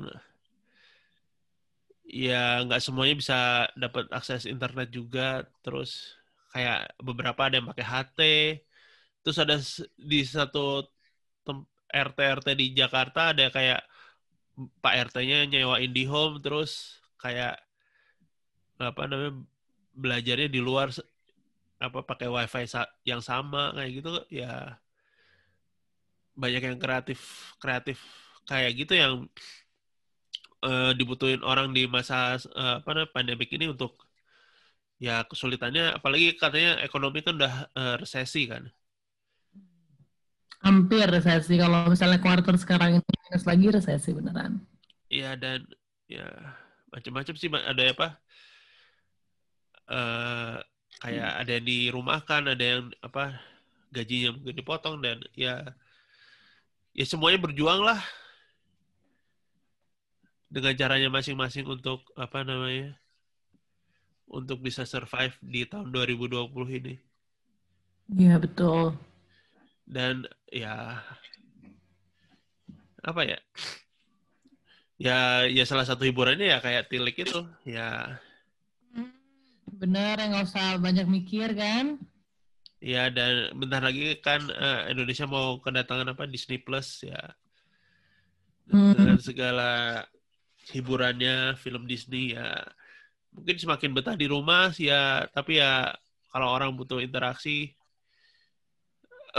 ya 2.12 2.64
nggak 2.66 2.82
semuanya 2.86 3.16
bisa 3.22 3.38
dapat 3.84 4.06
akses 4.18 4.44
internet 4.54 4.88
juga. 4.92 5.48
Terus 5.64 5.90
kayak 6.54 6.78
beberapa 7.08 7.42
ada 7.48 7.56
yang 7.60 7.68
pakai 7.72 7.86
HT 7.88 8.20
terus 9.22 9.38
ada 9.44 9.56
di 10.12 10.20
satu 10.26 10.60
RT 11.92 12.18
RT 12.40 12.48
di 12.58 12.66
Jakarta 12.74 13.32
ada 13.36 13.52
kayak 13.52 13.82
Pak 14.84 14.94
RT-nya 15.12 15.48
nyewa 15.48 15.80
IndiHome 15.80 16.40
terus 16.44 17.00
kayak 17.22 17.60
apa 18.82 19.02
namanya 19.06 19.34
belajarnya 19.94 20.50
di 20.50 20.62
luar 20.64 20.90
apa 21.82 22.00
pakai 22.06 22.28
wifi 22.30 22.66
yang 23.08 23.22
sama 23.22 23.74
kayak 23.76 23.92
gitu. 24.02 24.12
Ya 24.32 24.80
banyak 26.36 26.62
yang 26.64 26.78
kreatif 26.80 27.20
kreatif 27.60 27.98
kayak 28.48 28.72
gitu 28.80 28.94
yang 28.96 29.14
eh, 30.66 30.92
dibutuhin 30.98 31.42
orang 31.42 31.74
di 31.74 31.86
masa 31.86 32.38
eh, 32.38 32.76
apa 32.82 32.90
namanya 32.94 33.12
pandemik 33.14 33.50
ini 33.54 33.70
untuk 33.70 33.98
ya 35.02 35.26
kesulitannya. 35.26 35.98
Apalagi 35.98 36.38
katanya 36.38 36.82
ekonomi 36.86 37.22
kan 37.26 37.38
udah 37.38 37.54
eh, 37.74 37.96
resesi 38.02 38.48
kan. 38.50 38.70
Hampir 40.62 41.10
resesi. 41.10 41.58
Kalau 41.58 41.90
misalnya 41.90 42.22
kuartal 42.22 42.58
sekarang 42.58 43.02
ini 43.02 43.14
minus 43.26 43.46
lagi 43.50 43.68
resesi 43.74 44.10
beneran. 44.14 44.62
Iya 45.12 45.36
dan 45.36 45.66
ya 46.06 46.28
macam-macam 46.94 47.34
sih 47.36 47.50
ada 47.50 47.84
apa? 47.92 48.08
Eh 49.92 50.58
kayak 51.02 51.32
ada 51.42 51.52
yang 51.58 51.66
dirumahkan 51.66 52.42
ada 52.54 52.62
yang 52.78 52.84
apa 53.02 53.42
gajinya 53.90 54.38
mungkin 54.38 54.54
dipotong 54.54 55.02
dan 55.02 55.18
ya 55.34 55.74
ya 56.94 57.06
semuanya 57.10 57.42
berjuang 57.42 57.82
lah 57.82 57.98
dengan 60.52 60.76
caranya 60.76 61.08
masing-masing 61.08 61.64
untuk 61.64 62.04
apa 62.20 62.44
namanya 62.44 62.92
untuk 64.28 64.60
bisa 64.60 64.84
survive 64.84 65.32
di 65.40 65.64
tahun 65.64 65.90
2020 65.90 66.52
ini 66.76 66.96
Iya 68.12 68.36
betul. 68.36 69.00
dan 69.88 70.28
ya 70.52 71.00
apa 73.02 73.22
ya 73.24 73.40
ya 75.00 75.18
ya 75.48 75.64
salah 75.64 75.88
satu 75.88 76.04
hiburannya 76.04 76.52
ya 76.52 76.60
kayak 76.60 76.92
tilik 76.92 77.16
itu 77.16 77.40
ya 77.64 78.20
Bener 79.72 80.14
ya 80.20 80.26
nggak 80.30 80.46
usah 80.46 80.78
banyak 80.78 81.08
mikir 81.10 81.56
kan. 81.56 81.98
ya 82.78 83.10
dan 83.10 83.50
bentar 83.56 83.82
lagi 83.82 84.18
kan 84.22 84.42
eh, 84.50 84.92
Indonesia 84.94 85.26
mau 85.26 85.58
kedatangan 85.58 86.12
apa 86.12 86.28
Disney 86.28 86.60
Plus 86.60 87.08
ya 87.08 87.32
Hmm. 88.72 88.96
dengan 88.96 89.20
segala 89.20 90.00
hiburannya 90.72 91.60
film 91.60 91.84
Disney 91.86 92.34
ya 92.34 92.64
mungkin 93.32 93.56
semakin 93.60 93.92
betah 93.96 94.16
di 94.16 94.28
rumah 94.28 94.72
sih 94.72 94.92
ya 94.92 95.28
tapi 95.32 95.60
ya 95.60 95.92
kalau 96.32 96.52
orang 96.52 96.72
butuh 96.76 97.00
interaksi 97.04 97.76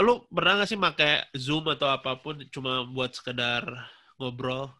lu 0.01 0.25
pernah 0.29 0.61
gak 0.61 0.69
sih 0.73 0.79
pakai 0.79 1.29
Zoom 1.37 1.69
atau 1.69 1.85
apa 1.89 2.17
pun 2.17 2.41
cuma 2.49 2.81
buat 2.89 3.13
sekedar 3.13 3.65
ngobrol 4.17 4.73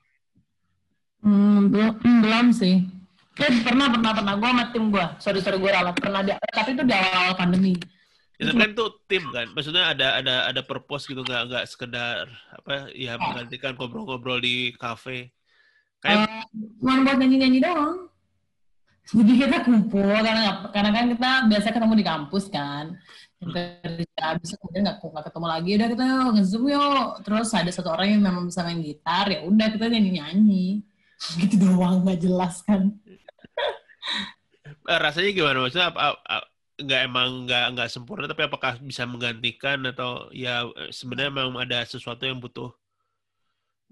Hmm, 1.23 1.71
belum, 1.71 1.93
hmm, 2.03 2.19
belum 2.19 2.47
sih. 2.51 2.83
Kayak 3.33 3.65
pernah, 3.65 3.87
pernah, 3.89 4.11
pernah. 4.11 4.33
Gue 4.37 4.49
sama 4.51 4.65
tim 4.75 4.85
gue. 4.91 5.05
Sorry, 5.23 5.39
sorry, 5.39 5.57
gue 5.57 5.71
ralat. 5.71 5.95
Pernah, 5.95 6.21
di, 6.21 6.35
tapi 6.51 6.75
itu 6.75 6.83
di 6.83 6.93
awal-awal 6.93 7.35
pandemi. 7.39 7.73
itu 8.33 8.49
kan 8.59 8.75
tuh 8.75 8.99
tim 9.07 9.23
kan 9.31 9.47
maksudnya 9.55 9.93
ada 9.93 10.19
ada 10.19 10.35
ada 10.51 10.61
purpose 10.65 11.07
gitu 11.07 11.21
nggak 11.23 11.47
nggak 11.47 11.65
sekedar 11.69 12.27
apa 12.51 12.91
ya 12.91 13.15
menggantikan 13.15 13.77
ngobrol-ngobrol 13.77 14.41
di 14.41 14.73
kafe 14.75 15.31
kayak 16.03 16.27
Uh, 16.27 16.43
cuma 16.83 16.99
buat 17.07 17.17
nyanyi-nyanyi 17.17 17.59
doang. 17.63 18.11
Jadi 19.03 19.33
kita 19.35 19.67
kumpul, 19.67 20.15
karena, 20.19 20.63
karena 20.71 20.89
kan 20.95 21.05
kita 21.11 21.29
biasa 21.51 21.67
ketemu 21.75 21.93
di 21.99 22.05
kampus 22.07 22.45
kan. 22.47 22.85
Kita 23.43 24.39
bisa 24.39 24.55
kemudian 24.59 24.83
nggak 24.87 24.97
nggak 25.03 25.25
ketemu 25.27 25.47
lagi, 25.47 25.69
udah 25.75 25.87
kita 25.91 26.05
nge-zoom 26.39 26.65
yuk. 26.71 27.09
Terus 27.27 27.49
ada 27.51 27.71
satu 27.71 27.89
orang 27.91 28.07
yang 28.15 28.21
memang 28.23 28.47
bisa 28.47 28.63
main 28.63 28.79
gitar, 28.79 29.27
ya 29.27 29.43
udah 29.43 29.67
kita 29.71 29.91
nyanyi-nyanyi. 29.91 30.83
Gitu 31.39 31.55
doang, 31.59 32.03
nggak 32.03 32.19
jelas 32.19 32.63
kan. 32.63 32.95
eh, 34.83 34.99
rasanya 34.99 35.31
gimana 35.31 35.57
maksudnya 35.63 35.91
apa, 35.91 36.19
apa- 36.19 36.47
nggak 36.73 37.01
emang 37.05 37.29
nggak 37.47 37.65
nggak 37.77 37.89
sempurna 37.91 38.25
tapi 38.25 38.43
apakah 38.43 38.75
bisa 38.81 39.05
menggantikan 39.05 39.79
atau 39.87 40.27
ya 40.35 40.65
eh, 40.67 40.91
sebenarnya 40.91 41.31
memang 41.31 41.63
ada 41.63 41.85
sesuatu 41.85 42.25
yang 42.27 42.41
butuh 42.41 42.73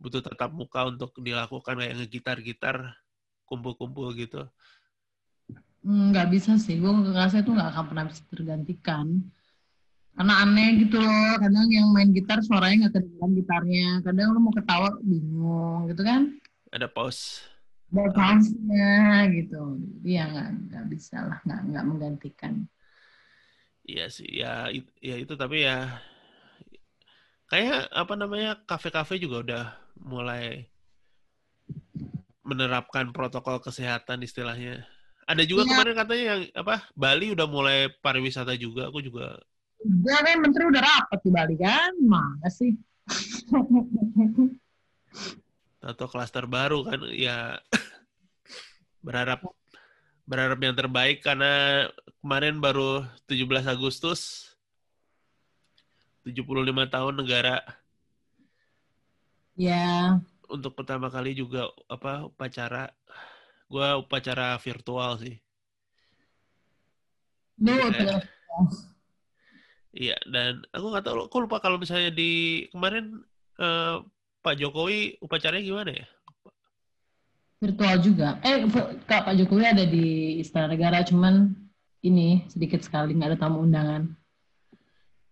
butuh 0.01 0.21
tatap 0.25 0.51
muka 0.59 0.89
untuk 0.91 1.11
dilakukan 1.21 1.75
kayak 1.79 1.93
ngegitar-gitar 2.01 2.77
kumpul-kumpul 3.49 4.07
gitu 4.17 4.41
nggak 5.81 6.27
bisa 6.29 6.51
sih, 6.61 6.77
gue 6.77 6.91
ngerasa 6.93 7.41
itu 7.41 7.49
nggak 7.57 7.69
akan 7.73 7.85
pernah 7.89 8.05
bisa 8.05 8.21
tergantikan. 8.29 9.07
Karena 10.13 10.33
aneh 10.45 10.69
gitu 10.85 11.01
loh, 11.01 11.33
kadang 11.41 11.65
yang 11.73 11.87
main 11.89 12.11
gitar 12.13 12.37
suaranya 12.45 12.85
nggak 12.85 12.93
kedengeran 13.01 13.31
gitarnya, 13.33 13.87
kadang 14.05 14.27
lu 14.35 14.39
mau 14.45 14.53
ketawa 14.53 14.89
bingung 15.01 15.89
gitu 15.89 16.01
kan. 16.05 16.21
ada 16.69 16.87
pause 16.87 17.41
Ada 17.91 18.07
pause-nya 18.15 19.27
gitu. 19.35 19.61
Jadi 19.99 20.09
ya 20.15 20.23
nggak 20.31 20.49
nggak 20.69 20.85
bisa 20.93 21.17
lah, 21.27 21.39
nggak 21.43 21.61
nggak 21.73 21.83
menggantikan. 21.89 22.53
Iya 23.81 24.05
sih, 24.13 24.29
ya, 24.29 24.69
it- 24.69 24.95
ya 25.01 25.15
itu 25.17 25.33
tapi 25.33 25.65
ya 25.67 25.97
kayak 27.51 27.91
apa 27.91 28.13
namanya 28.15 28.61
kafe-kafe 28.69 29.19
juga 29.19 29.37
udah 29.43 29.63
mulai 30.01 30.65
menerapkan 32.41 33.13
protokol 33.13 33.61
kesehatan 33.61 34.21
istilahnya. 34.21 34.83
Ada 35.23 35.45
juga 35.45 35.63
Iya. 35.63 35.69
kemarin 35.71 35.95
katanya 35.95 36.23
yang 36.35 36.41
apa 36.51 36.75
Bali 36.91 37.31
udah 37.31 37.47
mulai 37.47 37.87
pariwisata 38.01 38.57
juga. 38.57 38.89
Aku 38.89 38.99
juga 38.99 39.39
Udah 39.81 40.21
kan 40.21 40.37
menteri 40.37 40.69
udah 40.69 40.81
rapat 40.81 41.19
di 41.25 41.29
Bali 41.33 41.55
kan, 41.57 41.93
mana 42.05 42.49
sih? 42.49 42.73
atau 45.81 46.05
klaster 46.05 46.45
baru 46.45 46.85
kan 46.85 47.01
ya 47.09 47.57
berharap 49.01 49.41
berharap 50.29 50.61
yang 50.61 50.77
terbaik 50.77 51.25
karena 51.25 51.89
kemarin 52.21 52.61
baru 52.61 53.01
17 53.25 53.65
Agustus 53.65 54.53
75 56.21 56.37
tahun 56.85 57.13
negara 57.17 57.65
ya, 59.61 60.17
untuk 60.49 60.73
pertama 60.73 61.13
kali 61.13 61.37
juga 61.37 61.69
apa 61.85 62.25
upacara 62.25 62.89
gua 63.69 64.01
upacara 64.01 64.57
virtual 64.57 65.21
sih 65.21 65.37
Iya. 67.61 68.17
iya 69.93 70.17
dan 70.25 70.65
aku 70.73 70.85
nggak 70.89 71.05
tahu 71.05 71.17
aku 71.29 71.37
lupa 71.45 71.61
kalau 71.61 71.77
misalnya 71.77 72.09
di 72.09 72.65
kemarin 72.73 73.21
eh, 73.61 73.95
Pak 74.41 74.57
Jokowi 74.57 75.21
upacaranya 75.21 75.61
gimana 75.61 75.91
ya 75.93 76.07
virtual 77.61 78.01
juga. 78.01 78.41
Eh, 78.41 78.65
Kak 79.05 79.29
Pak 79.29 79.37
Jokowi 79.37 79.69
ada 79.69 79.85
di 79.85 80.41
Istana 80.41 80.65
Negara, 80.73 81.05
cuman 81.05 81.53
ini 82.01 82.41
sedikit 82.49 82.81
sekali 82.81 83.13
nggak 83.13 83.37
ada 83.37 83.37
tamu 83.37 83.61
undangan. 83.61 84.09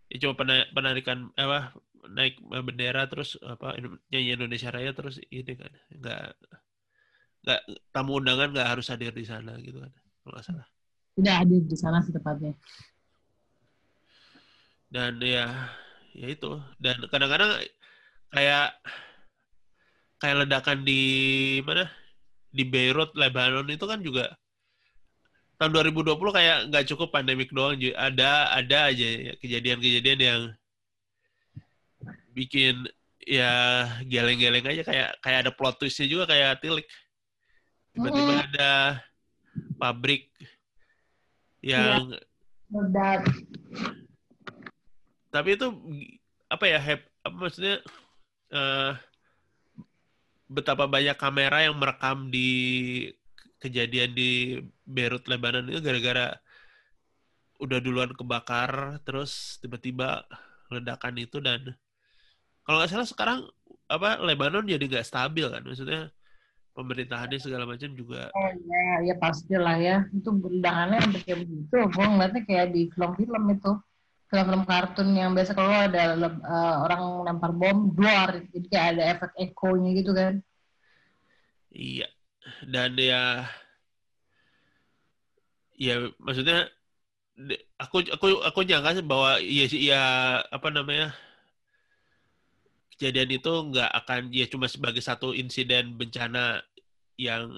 ya 0.10 0.18
cuma 0.22 0.38
pena- 0.38 0.70
penarikan 0.70 1.34
apa 1.34 1.74
naik 2.08 2.40
bendera 2.44 3.04
terus 3.12 3.36
apa 3.44 3.76
nyanyi 4.12 4.40
Indonesia 4.40 4.72
Raya 4.72 4.96
terus 4.96 5.20
ini 5.28 5.54
kan 5.58 5.72
nggak 5.92 6.24
nggak 7.44 7.62
tamu 7.92 8.20
undangan 8.20 8.52
nggak 8.56 8.70
harus 8.78 8.88
hadir 8.88 9.12
di 9.12 9.28
sana 9.28 9.56
gitu 9.60 9.80
kan 9.84 9.92
kalau 10.24 10.34
nggak 10.36 10.46
salah 10.46 10.68
Tidak 11.20 11.36
hadir 11.36 11.62
di 11.68 11.78
sana 11.78 11.98
sih 12.00 12.16
tepatnya. 12.16 12.56
dan 14.90 15.22
ya 15.22 15.70
ya 16.18 16.28
itu 16.34 16.58
dan 16.82 16.98
kadang-kadang 17.14 17.62
kayak 18.34 18.74
kayak 20.18 20.38
ledakan 20.46 20.82
di 20.82 21.02
mana 21.62 21.86
di 22.50 22.66
Beirut 22.66 23.14
Lebanon 23.14 23.70
itu 23.70 23.86
kan 23.86 24.02
juga 24.02 24.34
tahun 25.62 25.94
2020 25.94 26.18
kayak 26.18 26.58
nggak 26.74 26.86
cukup 26.96 27.14
pandemik 27.14 27.52
doang 27.54 27.78
ada 27.94 28.50
ada 28.56 28.90
aja 28.90 29.08
ya 29.30 29.34
kejadian-kejadian 29.38 30.20
yang 30.20 30.42
bikin 32.40 32.88
ya 33.20 33.84
geleng-geleng 34.08 34.64
aja 34.64 34.84
kayak 34.88 35.10
kayak 35.20 35.40
ada 35.44 35.52
plot 35.52 35.76
twistnya 35.76 36.08
juga 36.08 36.24
kayak 36.32 36.64
tilik 36.64 36.88
tiba-tiba 37.92 38.32
Mm. 38.32 38.46
ada 38.48 38.72
pabrik 39.76 40.32
yang 41.60 42.16
Meledak. 42.72 43.28
tapi 45.28 45.60
itu 45.60 45.68
apa 46.48 46.66
ya 46.66 46.80
hep, 46.80 47.02
apa 47.28 47.36
maksudnya 47.36 47.84
eh, 48.56 48.92
betapa 50.50 50.88
banyak 50.90 51.18
kamera 51.20 51.68
yang 51.68 51.76
merekam 51.76 52.32
di 52.32 52.50
kejadian 53.60 54.16
di 54.16 54.58
Beirut 54.88 55.28
Lebanon 55.28 55.68
itu 55.68 55.84
gara-gara 55.84 56.40
udah 57.60 57.80
duluan 57.84 58.16
kebakar 58.16 59.04
terus 59.04 59.60
tiba-tiba 59.60 60.24
ledakan 60.72 61.20
itu 61.20 61.44
dan 61.44 61.76
kalau 62.70 62.86
nggak 62.86 62.92
salah 62.94 63.10
sekarang 63.10 63.40
apa 63.90 64.22
Lebanon 64.22 64.70
jadi 64.70 64.86
nggak 64.86 65.08
stabil 65.10 65.50
kan 65.50 65.66
maksudnya 65.66 66.14
pemerintahannya 66.78 67.42
segala 67.42 67.66
macam 67.66 67.90
juga 67.98 68.30
Oh 68.30 68.52
iya, 68.54 69.10
ya 69.10 69.16
pastilah 69.18 69.76
ya. 69.82 69.98
Itu 70.14 70.30
sampai 71.02 71.22
kayak 71.26 71.40
begitu. 71.44 71.76
Gue 71.92 72.06
ngeliatnya 72.06 72.42
kayak 72.46 72.68
di 72.72 72.82
film-film 72.94 73.44
itu. 73.52 73.72
Film-film 74.30 74.64
kartun 74.70 75.10
yang 75.18 75.34
biasa 75.34 75.52
kalau 75.58 75.74
ada 75.74 76.14
eh, 76.30 76.76
orang 76.86 77.02
lempar 77.26 77.52
bom, 77.52 77.90
duar. 77.92 78.46
Jadi 78.54 78.68
kayak 78.70 78.88
ada 78.96 79.04
efek 79.18 79.32
ekonya 79.36 79.90
gitu 79.98 80.12
kan. 80.14 80.34
Iya. 81.74 82.08
Dan 82.70 82.96
ya 82.96 83.50
ya 85.76 85.96
maksudnya 86.22 86.70
aku 87.80 88.04
aku 88.08 88.28
aku 88.44 88.60
nyangka 88.68 89.00
sih 89.00 89.06
bahwa 89.06 89.40
sih 89.68 89.82
ya 89.90 90.04
apa 90.48 90.68
namanya 90.70 91.16
kejadian 93.00 93.40
itu 93.40 93.54
nggak 93.72 93.92
akan 94.04 94.22
ya 94.36 94.46
cuma 94.52 94.68
sebagai 94.68 95.00
satu 95.00 95.32
insiden 95.32 95.96
bencana 95.96 96.60
yang 97.16 97.56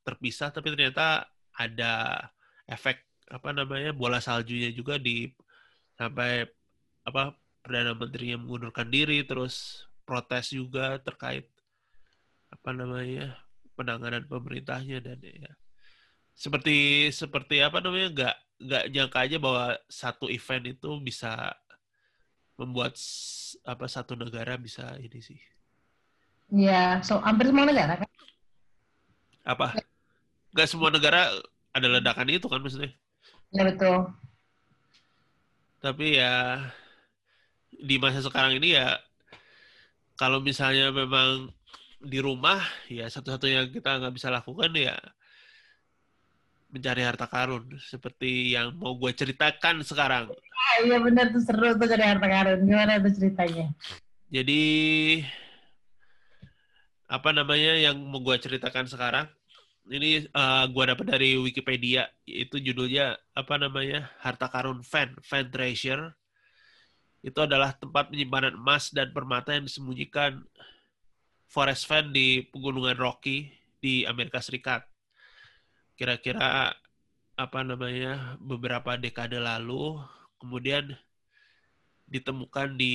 terpisah 0.00 0.48
tapi 0.48 0.72
ternyata 0.72 1.28
ada 1.52 2.24
efek 2.64 3.04
apa 3.28 3.52
namanya 3.52 3.92
bola 3.92 4.18
saljunya 4.24 4.72
juga 4.72 4.96
di 4.96 5.28
sampai 6.00 6.48
apa 7.04 7.36
perdana 7.60 7.92
menterinya 7.92 8.40
mengundurkan 8.40 8.88
diri 8.88 9.20
terus 9.28 9.84
protes 10.08 10.56
juga 10.56 10.96
terkait 11.04 11.44
apa 12.48 12.70
namanya 12.72 13.36
penanganan 13.76 14.24
pemerintahnya 14.24 15.04
dan 15.04 15.20
ya. 15.20 15.52
Seperti 16.32 17.08
seperti 17.12 17.60
apa 17.60 17.78
namanya 17.84 18.08
nggak 18.14 18.36
nggak 18.58 18.84
nyangka 18.90 19.18
aja 19.22 19.36
bahwa 19.38 19.64
satu 19.86 20.26
event 20.32 20.64
itu 20.74 20.90
bisa 21.04 21.52
membuat 22.58 22.98
apa 23.64 23.86
satu 23.86 24.18
negara 24.18 24.58
bisa 24.58 24.98
ini 24.98 25.20
sih 25.22 25.38
Iya, 26.48 27.04
so 27.04 27.20
hampir 27.20 27.52
semua 27.52 27.68
negara 27.68 28.00
kan. 28.00 28.08
apa 29.44 29.80
nggak 30.52 30.68
semua 30.68 30.88
negara 30.88 31.28
ada 31.72 31.88
ledakan 31.88 32.28
itu 32.28 32.48
kan 32.48 32.60
maksudnya 32.60 32.92
Ya 33.48 33.64
betul. 33.64 34.12
tapi 35.78 36.18
ya 36.18 36.60
di 37.70 37.96
masa 37.96 38.20
sekarang 38.20 38.58
ini 38.58 38.74
ya 38.76 38.98
kalau 40.18 40.42
misalnya 40.42 40.90
memang 40.90 41.48
di 42.02 42.18
rumah 42.18 42.58
ya 42.90 43.06
satu-satunya 43.06 43.64
yang 43.64 43.70
kita 43.70 44.02
nggak 44.02 44.14
bisa 44.14 44.28
lakukan 44.28 44.74
ya 44.74 44.98
mencari 46.68 47.00
harta 47.00 47.24
karun 47.24 47.64
seperti 47.80 48.52
yang 48.52 48.76
mau 48.76 48.92
gue 48.94 49.08
ceritakan 49.12 49.80
sekarang 49.82 50.28
Ah, 50.58 50.76
iya 50.84 50.98
benar 51.00 51.32
tuh 51.32 51.40
seru 51.40 51.72
tuh 51.78 51.86
cari 51.88 52.04
harta 52.04 52.26
karun. 52.28 52.60
Gimana 52.66 53.00
tuh 53.00 53.12
ceritanya? 53.14 53.72
jadi 54.28 54.62
apa 57.08 57.32
namanya 57.32 57.72
yang 57.80 57.96
mau 57.96 58.20
gue 58.20 58.36
ceritakan 58.36 58.84
sekarang 58.84 59.24
ini 59.88 60.28
uh, 60.36 60.68
gue 60.68 60.84
dapat 60.84 61.06
dari 61.08 61.40
Wikipedia 61.40 62.04
itu 62.28 62.60
judulnya 62.60 63.16
apa 63.32 63.56
namanya 63.56 64.12
harta 64.20 64.44
karun 64.52 64.84
fan 64.84 65.16
fan 65.24 65.48
treasure 65.48 66.12
itu 67.24 67.40
adalah 67.40 67.72
tempat 67.72 68.12
penyimpanan 68.12 68.52
emas 68.52 68.92
dan 68.92 69.08
permata 69.16 69.56
yang 69.56 69.64
disembunyikan 69.64 70.44
forest 71.48 71.88
fan 71.88 72.12
di 72.12 72.44
pegunungan 72.52 73.00
Rocky 73.00 73.48
di 73.80 74.04
Amerika 74.04 74.44
Serikat 74.44 74.84
kira-kira 75.98 76.72
apa 77.34 77.60
namanya 77.66 78.38
beberapa 78.38 78.94
dekade 78.94 79.42
lalu 79.42 79.98
kemudian 80.38 80.94
ditemukan 82.06 82.78
di 82.78 82.94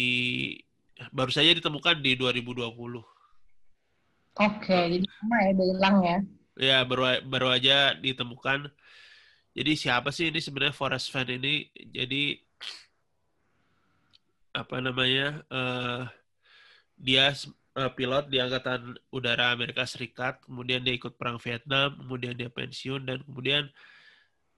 baru 1.12 1.30
saja 1.30 1.52
ditemukan 1.52 2.00
di 2.00 2.16
2020 2.16 3.04
Oke, 4.34 4.74
jadi 4.74 5.06
sama 5.22 5.46
ya, 5.46 5.50
udah 5.54 5.68
hilang 5.70 5.98
ya? 6.02 6.18
Ya, 6.58 6.78
baru 6.82 7.22
baru 7.30 7.54
aja 7.54 7.94
ditemukan. 7.94 8.66
Jadi 9.54 9.72
siapa 9.78 10.10
sih 10.10 10.34
ini 10.34 10.42
sebenarnya 10.42 10.74
Forest 10.74 11.14
Fan 11.14 11.30
ini? 11.30 11.70
Jadi 11.94 12.42
apa 14.58 14.82
namanya? 14.82 15.46
Uh, 15.54 16.10
dia 16.98 17.30
uh, 17.78 17.92
pilot 17.94 18.30
di 18.30 18.38
Angkatan 18.42 18.98
Udara 19.10 19.54
Amerika 19.54 19.86
Serikat, 19.86 20.42
kemudian 20.46 20.82
dia 20.86 20.94
ikut 20.94 21.18
perang 21.18 21.38
Vietnam, 21.42 21.98
kemudian 21.98 22.38
dia 22.38 22.50
pensiun 22.50 23.06
dan 23.06 23.22
kemudian 23.26 23.70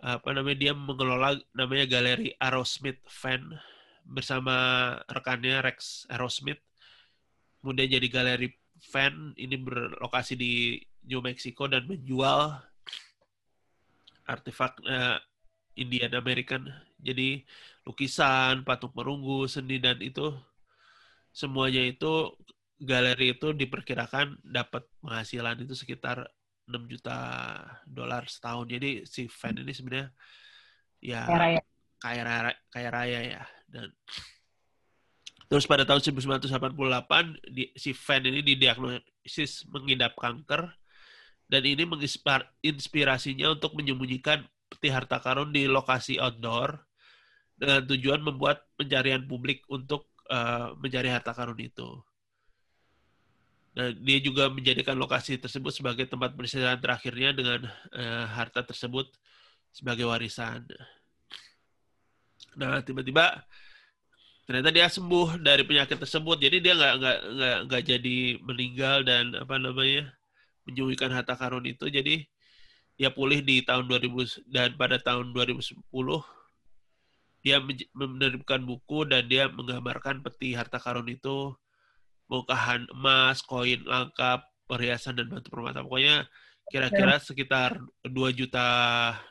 apa 0.06 0.28
namanya 0.36 0.60
dia 0.60 0.74
mengelola 0.76 1.40
namanya 1.56 1.88
galeri 1.88 2.36
Aerosmith 2.38 3.00
Fan 3.08 3.56
bersama 4.06 4.54
rekannya 5.10 5.66
Rex 5.66 6.06
Aerosmith. 6.12 6.62
Kemudian 7.64 7.90
jadi 7.90 8.08
galeri 8.12 8.54
fan 8.78 9.34
ini 9.40 9.58
berlokasi 9.58 10.38
di 10.38 10.78
New 11.10 11.26
Mexico 11.26 11.66
dan 11.66 11.90
menjual 11.90 12.54
artefak 14.30 14.78
uh, 14.86 15.18
Indian 15.74 16.14
American. 16.18 16.70
Jadi 17.02 17.42
lukisan, 17.86 18.62
patung 18.62 18.94
perunggu, 18.94 19.50
seni 19.50 19.82
dan 19.82 19.98
itu 20.02 20.34
semuanya 21.34 21.82
itu 21.82 22.32
galeri 22.80 23.36
itu 23.36 23.56
diperkirakan 23.56 24.40
dapat 24.44 24.84
penghasilan 25.00 25.64
itu 25.64 25.74
sekitar 25.78 26.28
6 26.68 26.92
juta 26.92 27.18
dolar 27.86 28.26
setahun. 28.28 28.68
Jadi 28.68 29.06
si 29.08 29.30
fan 29.32 29.56
ini 29.56 29.72
sebenarnya 29.72 30.10
ya 31.00 31.22
kaya 31.30 31.38
raya, 31.38 31.62
kaya 32.02 32.22
raya, 32.24 32.54
kaya 32.74 32.90
raya 32.90 33.20
ya 33.22 33.44
dan 33.70 33.90
Terus 35.46 35.70
pada 35.70 35.86
tahun 35.86 36.02
1988 36.02 37.54
di, 37.54 37.70
si 37.78 37.94
Van 37.94 38.24
ini 38.26 38.42
didiagnosis 38.42 39.70
mengidap 39.70 40.18
kanker 40.18 40.74
dan 41.46 41.62
ini 41.62 41.86
menginspirasinya 41.86 43.54
untuk 43.54 43.78
menyembunyikan 43.78 44.42
peti 44.66 44.90
harta 44.90 45.22
karun 45.22 45.54
di 45.54 45.70
lokasi 45.70 46.18
outdoor 46.18 46.82
dengan 47.54 47.86
tujuan 47.86 48.26
membuat 48.26 48.66
pencarian 48.74 49.22
publik 49.30 49.62
untuk 49.70 50.10
uh, 50.34 50.74
mencari 50.82 51.14
harta 51.14 51.32
karun 51.38 51.62
itu. 51.62 52.02
Nah, 53.76 53.92
dia 53.92 54.18
juga 54.24 54.48
menjadikan 54.48 54.96
lokasi 54.96 55.36
tersebut 55.36 55.72
sebagai 55.76 56.08
tempat 56.08 56.32
peristirahatan 56.32 56.80
terakhirnya 56.80 57.36
dengan 57.36 57.60
uh, 57.92 58.26
harta 58.32 58.64
tersebut 58.64 59.12
sebagai 59.76 60.08
warisan. 60.08 60.64
Nah, 62.56 62.80
tiba-tiba 62.80 63.44
ternyata 64.48 64.70
dia 64.72 64.88
sembuh 64.88 65.42
dari 65.42 65.66
penyakit 65.66 65.98
tersebut 65.98 66.38
jadi 66.38 66.62
dia 66.62 66.74
nggak 66.78 66.94
nggak 67.02 67.18
nggak 67.34 67.58
nggak 67.66 67.84
jadi 67.84 68.18
meninggal 68.46 68.98
dan 69.02 69.34
apa 69.34 69.58
namanya 69.58 70.14
menyembuhkan 70.70 71.10
harta 71.10 71.34
karun 71.34 71.66
itu 71.66 71.90
jadi 71.90 72.22
dia 72.96 73.10
pulih 73.10 73.42
di 73.42 73.66
tahun 73.66 73.90
2000 73.90 74.46
dan 74.48 74.78
pada 74.78 75.02
tahun 75.02 75.34
2010 75.34 75.82
dia 77.42 77.58
menerbitkan 77.94 78.62
buku 78.70 79.10
dan 79.10 79.26
dia 79.26 79.50
menggambarkan 79.50 80.22
peti 80.22 80.54
harta 80.54 80.78
karun 80.78 81.10
itu 81.10 81.58
bongkahan 82.26 82.90
emas, 82.94 83.42
koin 83.46 83.82
lengkap, 83.86 84.42
perhiasan 84.66 85.18
dan 85.18 85.30
batu 85.30 85.50
permata. 85.54 85.86
Pokoknya 85.86 86.26
kira-kira 86.70 87.22
sekitar 87.22 87.78
2 88.02 88.12
juta 88.34 88.68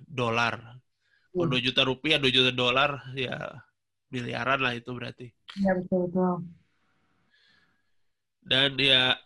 dolar. 0.07 0.79
Oh, 1.35 1.51
2 1.51 1.59
juta 1.59 1.83
rupiah, 1.83 2.23
2 2.23 2.31
juta 2.31 2.51
dolar 2.55 3.03
ya 3.19 3.35
miliaran 4.15 4.63
lah 4.63 4.73
itu 4.79 4.95
berarti. 4.95 5.27
Iya 5.59 5.73
betul 5.83 6.07
betul. 6.07 6.35
Dan 8.45 8.79
ya 8.79 9.19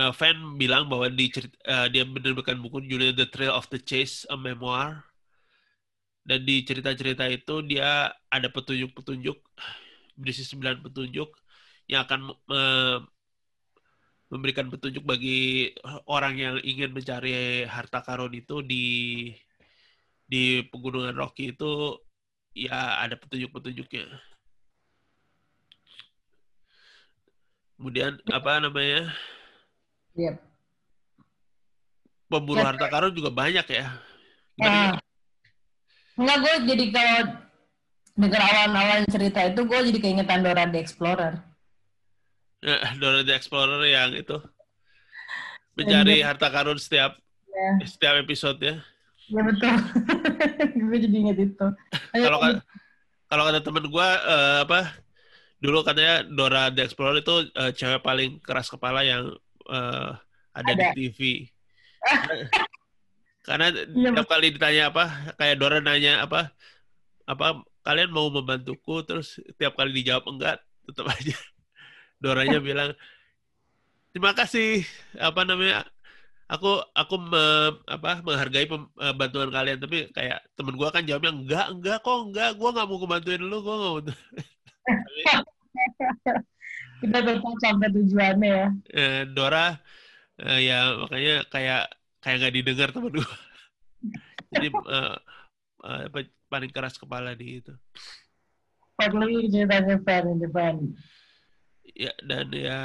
uh, 0.00 0.12
fan 0.16 0.56
bilang 0.56 0.88
bahwa 0.88 1.12
di 1.12 1.28
cerita, 1.28 1.56
uh, 1.68 1.86
dia 1.92 2.08
menerbitkan 2.08 2.56
buku 2.56 2.88
judulnya 2.88 3.12
The 3.12 3.28
Trail 3.28 3.52
of 3.52 3.68
the 3.68 3.80
Chase, 3.82 4.24
a 4.32 4.36
Memoir. 4.40 5.04
Dan 6.26 6.42
di 6.42 6.64
cerita-cerita 6.66 7.28
itu 7.30 7.62
dia 7.62 8.10
ada 8.32 8.48
petunjuk-petunjuk 8.50 9.38
berisi 10.16 10.42
sembilan 10.42 10.80
petunjuk 10.80 11.30
yang 11.86 12.02
akan 12.08 12.20
uh, 12.50 12.98
memberikan 14.26 14.66
petunjuk 14.66 15.06
bagi 15.06 15.70
orang 16.10 16.34
yang 16.34 16.54
ingin 16.66 16.90
mencari 16.90 17.62
harta 17.62 18.02
karun 18.02 18.34
itu 18.34 18.58
di 18.66 18.86
di 20.26 20.66
pegunungan 20.66 21.14
Rocky 21.14 21.54
itu 21.54 21.94
ya 22.50 22.98
ada 22.98 23.14
petunjuk-petunjuknya. 23.14 24.06
Kemudian 27.76 28.18
apa 28.32 28.58
namanya? 28.58 29.12
Yep. 30.18 30.36
Pemburu 32.26 32.58
yep. 32.58 32.68
harta 32.74 32.86
karun 32.90 33.14
juga 33.14 33.30
banyak 33.30 33.66
ya. 33.70 33.86
Nah, 34.58 34.98
enggak 36.18 36.36
gue 36.42 36.54
jadi 36.74 36.84
kalau 36.90 37.45
dengar 38.16 38.40
awal-awal 38.40 39.04
cerita 39.12 39.44
itu 39.44 39.60
gue 39.68 39.78
jadi 39.92 39.98
keingetan 40.00 40.40
Dora 40.40 40.64
the 40.64 40.80
Explorer. 40.80 41.36
Ya, 42.64 42.80
Dora 43.00 43.20
the 43.20 43.34
Explorer 43.36 43.84
yang 43.84 44.16
itu 44.16 44.40
mencari 45.76 46.24
harta 46.24 46.48
karun 46.48 46.80
setiap 46.80 47.20
ya. 47.52 47.70
setiap 47.84 48.16
episode 48.16 48.56
ya. 48.64 48.80
Ya 49.28 49.42
betul. 49.44 49.76
gue 50.88 50.98
jadi 51.04 51.16
inget 51.16 51.38
itu. 51.52 51.66
Kalau 52.16 52.38
kalau 53.28 53.42
kata 53.44 53.60
temen 53.60 53.84
gue 53.92 54.08
uh, 54.08 54.64
apa 54.64 54.96
dulu 55.60 55.84
katanya 55.84 56.24
Dora 56.24 56.72
the 56.72 56.88
Explorer 56.88 57.20
itu 57.20 57.52
uh, 57.52 57.70
cewek 57.76 58.00
paling 58.00 58.40
keras 58.40 58.72
kepala 58.72 59.04
yang 59.04 59.28
uh, 59.68 60.16
ada, 60.56 60.72
ada 60.72 60.96
di 60.96 61.12
TV. 61.12 61.20
Karena 63.46 63.70
ya, 63.70 64.10
tiap 64.10 64.26
kali 64.26 64.50
ditanya 64.50 64.90
apa, 64.90 65.36
kayak 65.38 65.56
Dora 65.60 65.78
nanya 65.78 66.26
apa, 66.26 66.50
apa 67.30 67.62
kalian 67.86 68.10
mau 68.10 68.26
membantuku, 68.26 69.06
terus 69.06 69.38
tiap 69.54 69.78
kali 69.78 69.94
dijawab 69.94 70.26
enggak, 70.26 70.58
tetap 70.90 71.06
aja. 71.06 71.38
Doranya 72.22 72.58
bilang 72.58 72.90
terima 74.10 74.32
kasih 74.32 74.82
apa 75.20 75.44
namanya 75.44 75.84
aku 76.50 76.80
aku 76.96 77.14
me, 77.20 77.44
apa 77.86 78.24
menghargai 78.26 78.66
pem, 78.66 78.90
uh, 78.98 79.14
bantuan 79.14 79.54
kalian. 79.54 79.78
Tapi 79.78 80.10
kayak 80.10 80.42
temen 80.58 80.74
gue 80.74 80.88
kan 80.90 81.06
jawabnya 81.06 81.32
enggak 81.32 81.66
enggak 81.70 81.98
kok 82.02 82.18
enggak 82.26 82.50
gue 82.58 82.68
nggak 82.74 82.86
mau 82.90 82.98
kebantuin 82.98 83.42
lu 83.42 83.58
gue 83.62 83.74
nggak 83.78 83.92
mau 83.94 84.02
kita 86.96 87.18
tetap 87.20 87.56
sampai 87.60 87.88
tujuannya 87.92 88.50
ya. 88.50 88.68
Eh, 88.88 89.20
Dora 89.28 89.76
uh, 90.40 90.60
ya 90.60 90.96
makanya 90.96 91.44
kayak 91.52 91.82
kayak 92.24 92.36
nggak 92.42 92.54
didengar 92.54 92.88
temen 92.90 93.12
gue 93.20 93.28
jadi 94.56 94.68
uh, 94.72 95.16
uh, 95.84 96.00
apa, 96.08 96.18
paling 96.46 96.70
keras 96.70 96.98
kepala 96.98 97.34
di 97.34 97.60
itu. 97.62 97.74
Padahal 98.96 99.44
ceritanya 99.52 99.96
fan 100.00 100.40
depan 100.40 100.74
ya 101.96 102.12
dan 102.24 102.50
ya 102.50 102.80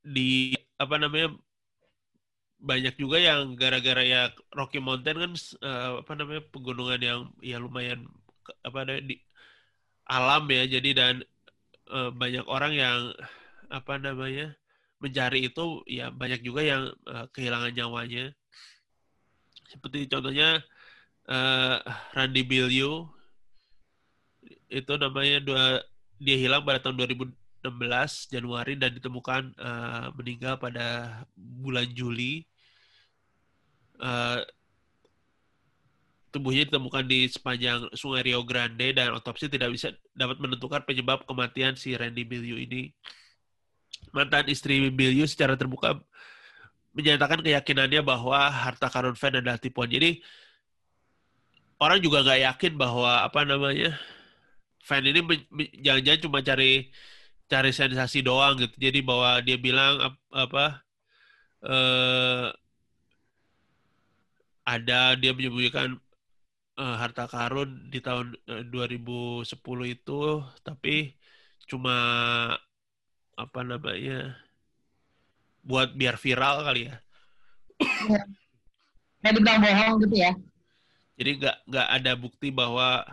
di 0.00 0.56
apa 0.80 0.96
namanya 0.96 1.36
banyak 2.58 2.98
juga 2.98 3.22
yang 3.22 3.54
gara-gara 3.54 4.02
ya 4.02 4.22
Rocky 4.50 4.82
Mountain 4.82 5.16
kan 5.20 5.32
uh, 5.62 6.02
apa 6.02 6.12
namanya 6.18 6.42
pegunungan 6.50 7.00
yang 7.02 7.20
ya 7.38 7.62
lumayan 7.62 8.02
apa 8.66 8.82
ada 8.82 8.98
di 8.98 9.14
alam 10.10 10.48
ya. 10.50 10.66
Jadi 10.66 10.90
dan 10.96 11.22
uh, 11.92 12.10
banyak 12.10 12.42
orang 12.50 12.74
yang 12.74 12.98
apa 13.70 13.94
namanya 14.00 14.58
mencari 14.98 15.46
itu 15.46 15.86
ya 15.86 16.10
banyak 16.10 16.42
juga 16.42 16.66
yang 16.66 16.82
uh, 17.06 17.30
kehilangan 17.30 17.70
nyawanya 17.70 18.34
seperti 19.68 20.08
contohnya 20.08 20.64
uh, 21.28 21.76
Randy 22.16 22.42
Billiou 22.42 23.08
itu 24.68 24.92
namanya 24.96 25.38
dua 25.44 25.64
dia 26.18 26.36
hilang 26.36 26.64
pada 26.64 26.82
tahun 26.82 26.98
2000 26.98 27.32
16 27.64 28.30
Januari 28.30 28.78
dan 28.78 28.94
ditemukan 28.94 29.42
uh, 29.58 30.06
meninggal 30.14 30.56
pada 30.56 31.20
bulan 31.34 31.86
Juli. 31.90 32.46
Uh, 33.98 34.46
tubuhnya 36.30 36.70
ditemukan 36.70 37.02
di 37.08 37.26
sepanjang 37.26 37.90
Sungai 37.98 38.22
Rio 38.22 38.46
Grande 38.46 38.94
dan 38.94 39.10
otopsi 39.10 39.50
tidak 39.50 39.74
bisa 39.74 39.90
dapat 40.14 40.38
menentukan 40.38 40.86
penyebab 40.86 41.26
kematian 41.26 41.74
si 41.74 41.98
Randy 41.98 42.22
Milieu 42.22 42.60
ini. 42.60 42.94
Mantan 44.14 44.46
istri 44.46 44.78
Milieu 44.94 45.26
secara 45.26 45.58
terbuka 45.58 45.98
menyatakan 46.96 47.40
keyakinannya 47.44 48.00
bahwa 48.02 48.38
harta 48.50 48.88
karun 48.92 49.16
Van 49.16 49.34
adalah 49.38 49.58
tipuan. 49.60 49.88
Jadi 49.90 50.20
orang 51.82 51.98
juga 52.04 52.24
nggak 52.26 52.40
yakin 52.48 52.72
bahwa 52.78 53.10
apa 53.26 53.40
namanya 53.46 53.94
Van 54.88 55.04
ini 55.04 55.20
jangan-jangan 55.84 56.20
cuma 56.24 56.38
cari 56.40 56.88
cari 57.50 57.70
sensasi 57.72 58.18
doang 58.24 58.54
gitu. 58.60 58.74
Jadi 58.76 58.98
bahwa 59.04 59.40
dia 59.46 59.56
bilang 59.60 60.16
apa 60.32 60.82
eh, 61.64 62.46
ada 64.68 65.16
dia 65.16 65.32
menyembunyikan 65.32 65.96
uh, 66.78 66.94
harta 67.00 67.24
karun 67.32 67.90
di 67.92 67.98
tahun 68.06 68.26
eh, 68.52 68.62
2010 68.70 69.48
itu 69.94 70.20
tapi 70.66 71.16
cuma 71.70 71.94
apa 73.38 73.60
namanya 73.70 74.34
buat 75.68 75.92
biar 75.92 76.16
viral 76.16 76.64
kali 76.64 76.88
ya. 76.88 76.96
ya. 78.08 78.22
Kayak 79.20 79.34
dibilang 79.36 79.60
bohong 79.60 79.94
gitu 80.08 80.16
ya. 80.16 80.32
Jadi 81.20 81.30
nggak 81.44 81.56
nggak 81.68 81.88
ada 82.00 82.12
bukti 82.16 82.48
bahwa 82.48 83.04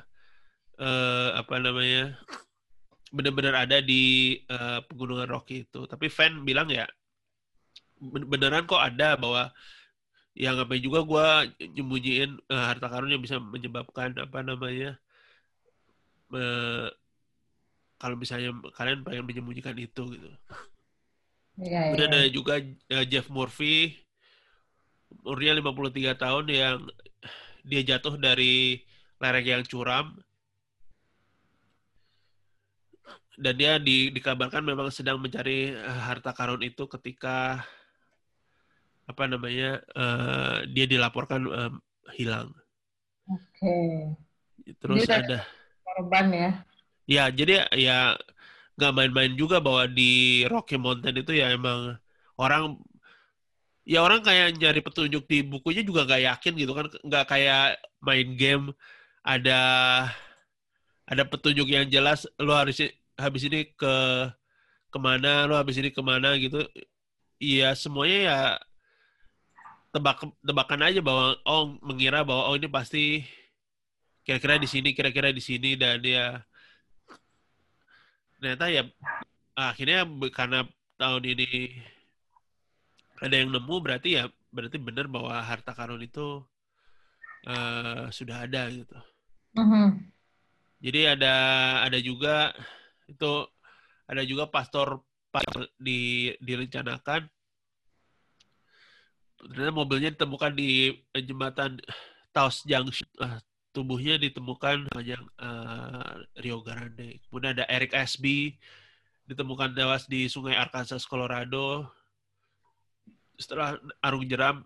uh, 0.79 1.29
apa 1.35 1.55
namanya 1.59 2.15
benar-benar 3.11 3.67
ada 3.67 3.83
di 3.83 4.37
uh, 4.47 4.79
pegunungan 4.87 5.27
Rocky 5.27 5.67
itu. 5.67 5.83
Tapi 5.83 6.07
fan 6.07 6.47
bilang 6.47 6.71
ya 6.71 6.87
beneran 7.99 8.69
kok 8.69 8.79
ada 8.79 9.17
bahwa 9.19 9.49
ya 10.35 10.51
ngapain 10.51 10.83
juga 10.83 10.99
gue 11.03 11.27
nyembunyiin 11.79 12.37
uh, 12.51 12.63
harta 12.71 12.91
karun 12.91 13.11
yang 13.11 13.23
bisa 13.23 13.39
menyebabkan 13.39 14.13
apa 14.19 14.43
namanya 14.43 14.99
uh, 16.35 16.91
kalau 17.95 18.19
misalnya 18.19 18.51
kalian 18.75 19.01
pengen 19.01 19.25
menyembunyikan 19.25 19.75
itu 19.79 20.03
gitu. 20.11 20.29
Ya, 21.55 21.87
Kemudian 21.87 22.11
ya. 22.11 22.17
ada 22.19 22.29
juga 22.31 22.59
uh, 22.91 23.05
Jeff 23.07 23.31
Murphy, 23.31 23.95
umurnya 25.23 25.55
53 25.55 26.19
tahun 26.19 26.45
yang 26.51 26.77
dia 27.63 27.81
jatuh 27.95 28.19
dari 28.19 28.83
lereng 29.23 29.47
yang 29.47 29.63
curam 29.63 30.19
dan 33.35 33.53
dia 33.55 33.75
di, 33.79 34.11
dikabarkan 34.11 34.63
memang 34.63 34.91
sedang 34.91 35.19
mencari 35.19 35.75
harta 35.83 36.31
karun 36.31 36.63
itu 36.63 36.87
ketika 36.87 37.63
apa 39.05 39.23
namanya 39.29 39.83
uh, 39.93 40.65
dia 40.71 40.87
dilaporkan 40.89 41.45
uh, 41.45 41.71
hilang. 42.15 42.49
Oke. 43.29 43.43
Okay. 43.59 44.73
Terus 44.81 45.05
jadi 45.05 45.21
ada 45.21 45.39
korban 45.83 46.25
ya. 46.33 46.51
Ya, 47.05 47.23
jadi 47.29 47.69
ya 47.77 48.17
nggak 48.75 48.91
main-main 48.95 49.33
juga 49.39 49.57
bahwa 49.63 49.87
di 49.87 50.43
Rocky 50.51 50.75
Mountain 50.75 51.23
itu 51.23 51.31
ya 51.31 51.55
emang 51.55 51.95
orang 52.35 52.75
ya 53.87 54.01
orang 54.03 54.19
kayak 54.25 54.57
nyari 54.59 54.81
petunjuk 54.83 55.23
di 55.29 55.45
bukunya 55.45 55.81
juga 55.85 56.03
nggak 56.09 56.21
yakin 56.27 56.53
gitu 56.59 56.71
kan 56.75 56.85
nggak 57.07 57.25
kayak 57.31 57.79
main 58.03 58.27
game 58.35 58.65
ada 59.23 59.59
ada 61.05 61.23
petunjuk 61.25 61.67
yang 61.69 61.85
jelas 61.87 62.25
lo 62.41 62.53
harus 62.57 62.81
habis 63.15 63.43
ini 63.47 63.71
ke 63.77 63.93
ke 64.91 64.97
mana 64.99 65.45
lo 65.47 65.55
habis 65.55 65.77
ini 65.79 65.89
ke 65.93 66.01
mana 66.01 66.35
gitu. 66.39 66.65
Iya 67.39 67.75
semuanya 67.75 68.19
ya 68.29 68.37
tebak 69.93 70.19
tebakan 70.43 70.81
aja 70.87 70.99
bahwa 70.99 71.39
oh 71.47 71.63
mengira 71.83 72.23
bahwa 72.27 72.51
oh 72.51 72.55
ini 72.59 72.67
pasti 72.67 73.23
kira-kira 74.25 74.59
di 74.59 74.67
sini 74.67 74.89
kira-kira 74.97 75.29
di 75.31 75.39
sini 75.39 75.79
dan 75.79 76.01
dia 76.03 76.43
ternyata 78.39 78.65
ya 78.67 78.83
akhirnya 79.55 80.03
karena 80.31 80.67
tahun 80.99 81.23
ini 81.35 81.49
ada 83.23 83.35
yang 83.35 83.49
nemu 83.51 83.75
berarti 83.79 84.19
ya 84.19 84.27
berarti 84.51 84.77
benar 84.79 85.07
bahwa 85.07 85.35
harta 85.39 85.71
karun 85.75 86.03
itu 86.03 86.43
uh, 87.47 88.07
sudah 88.11 88.47
ada 88.47 88.67
gitu. 88.71 88.97
Uh-huh. 89.55 89.95
Jadi 90.83 91.01
ada 91.07 91.35
ada 91.87 91.99
juga 91.99 92.51
itu 93.07 93.47
ada 94.05 94.21
juga 94.27 94.47
pastor 94.51 95.03
di 95.79 96.31
direncanakan 96.39 97.27
ternyata 99.35 99.71
mobilnya 99.75 100.09
ditemukan 100.15 100.51
di 100.55 100.95
jembatan 101.23 101.79
Taos 102.31 102.63
Junction. 102.67 103.07
Uh, 103.19 103.39
tubuhnya 103.75 104.15
ditemukan 104.15 104.87
sepanjang 104.87 105.23
uh, 105.43 106.23
Rio 106.39 106.63
Grande. 106.63 107.19
Kemudian 107.27 107.59
ada 107.59 107.67
Eric 107.67 107.91
Asby 107.91 108.55
ditemukan 109.27 109.75
tewas 109.75 110.07
di 110.07 110.31
Sungai 110.31 110.55
Arkansas, 110.55 111.03
Colorado. 111.03 111.83
Setelah 113.35 113.75
arung 113.99 114.23
jeram, 114.23 114.63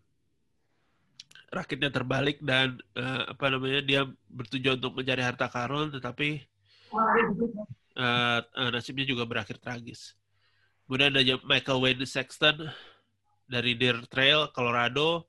rakitnya 1.50 1.89
terbalik 1.89 2.38
dan 2.45 2.78
uh, 2.93 3.34
apa 3.34 3.50
namanya 3.50 3.82
dia 3.82 4.02
bertujuan 4.30 4.78
untuk 4.78 5.02
mencari 5.02 5.26
harta 5.26 5.50
karun, 5.50 5.89
tetapi 5.89 6.45
uh, 7.98 8.39
nasibnya 8.69 9.10
juga 9.10 9.26
berakhir 9.26 9.58
tragis. 9.58 10.13
Kemudian 10.86 11.17
ada 11.17 11.22
Michael 11.50 11.82
Wayne 11.82 12.06
Sexton 12.06 12.69
dari 13.50 13.74
Deer 13.74 14.06
Trail, 14.06 14.54
Colorado. 14.54 15.26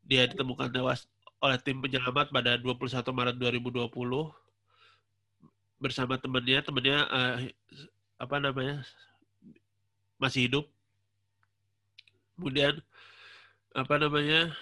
Dia 0.00 0.24
ditemukan 0.24 0.72
tewas 0.72 1.04
oleh 1.40 1.58
tim 1.60 1.80
penyelamat 1.80 2.28
pada 2.28 2.60
21 2.60 3.00
Maret 3.16 3.36
2020 3.40 3.88
bersama 5.80 6.20
temannya. 6.20 6.60
Temannya 6.60 6.98
uh, 7.08 7.36
apa 8.20 8.36
namanya 8.36 8.84
masih 10.20 10.46
hidup. 10.46 10.68
Kemudian 12.36 12.76
apa 13.72 13.94
namanya 13.96 14.52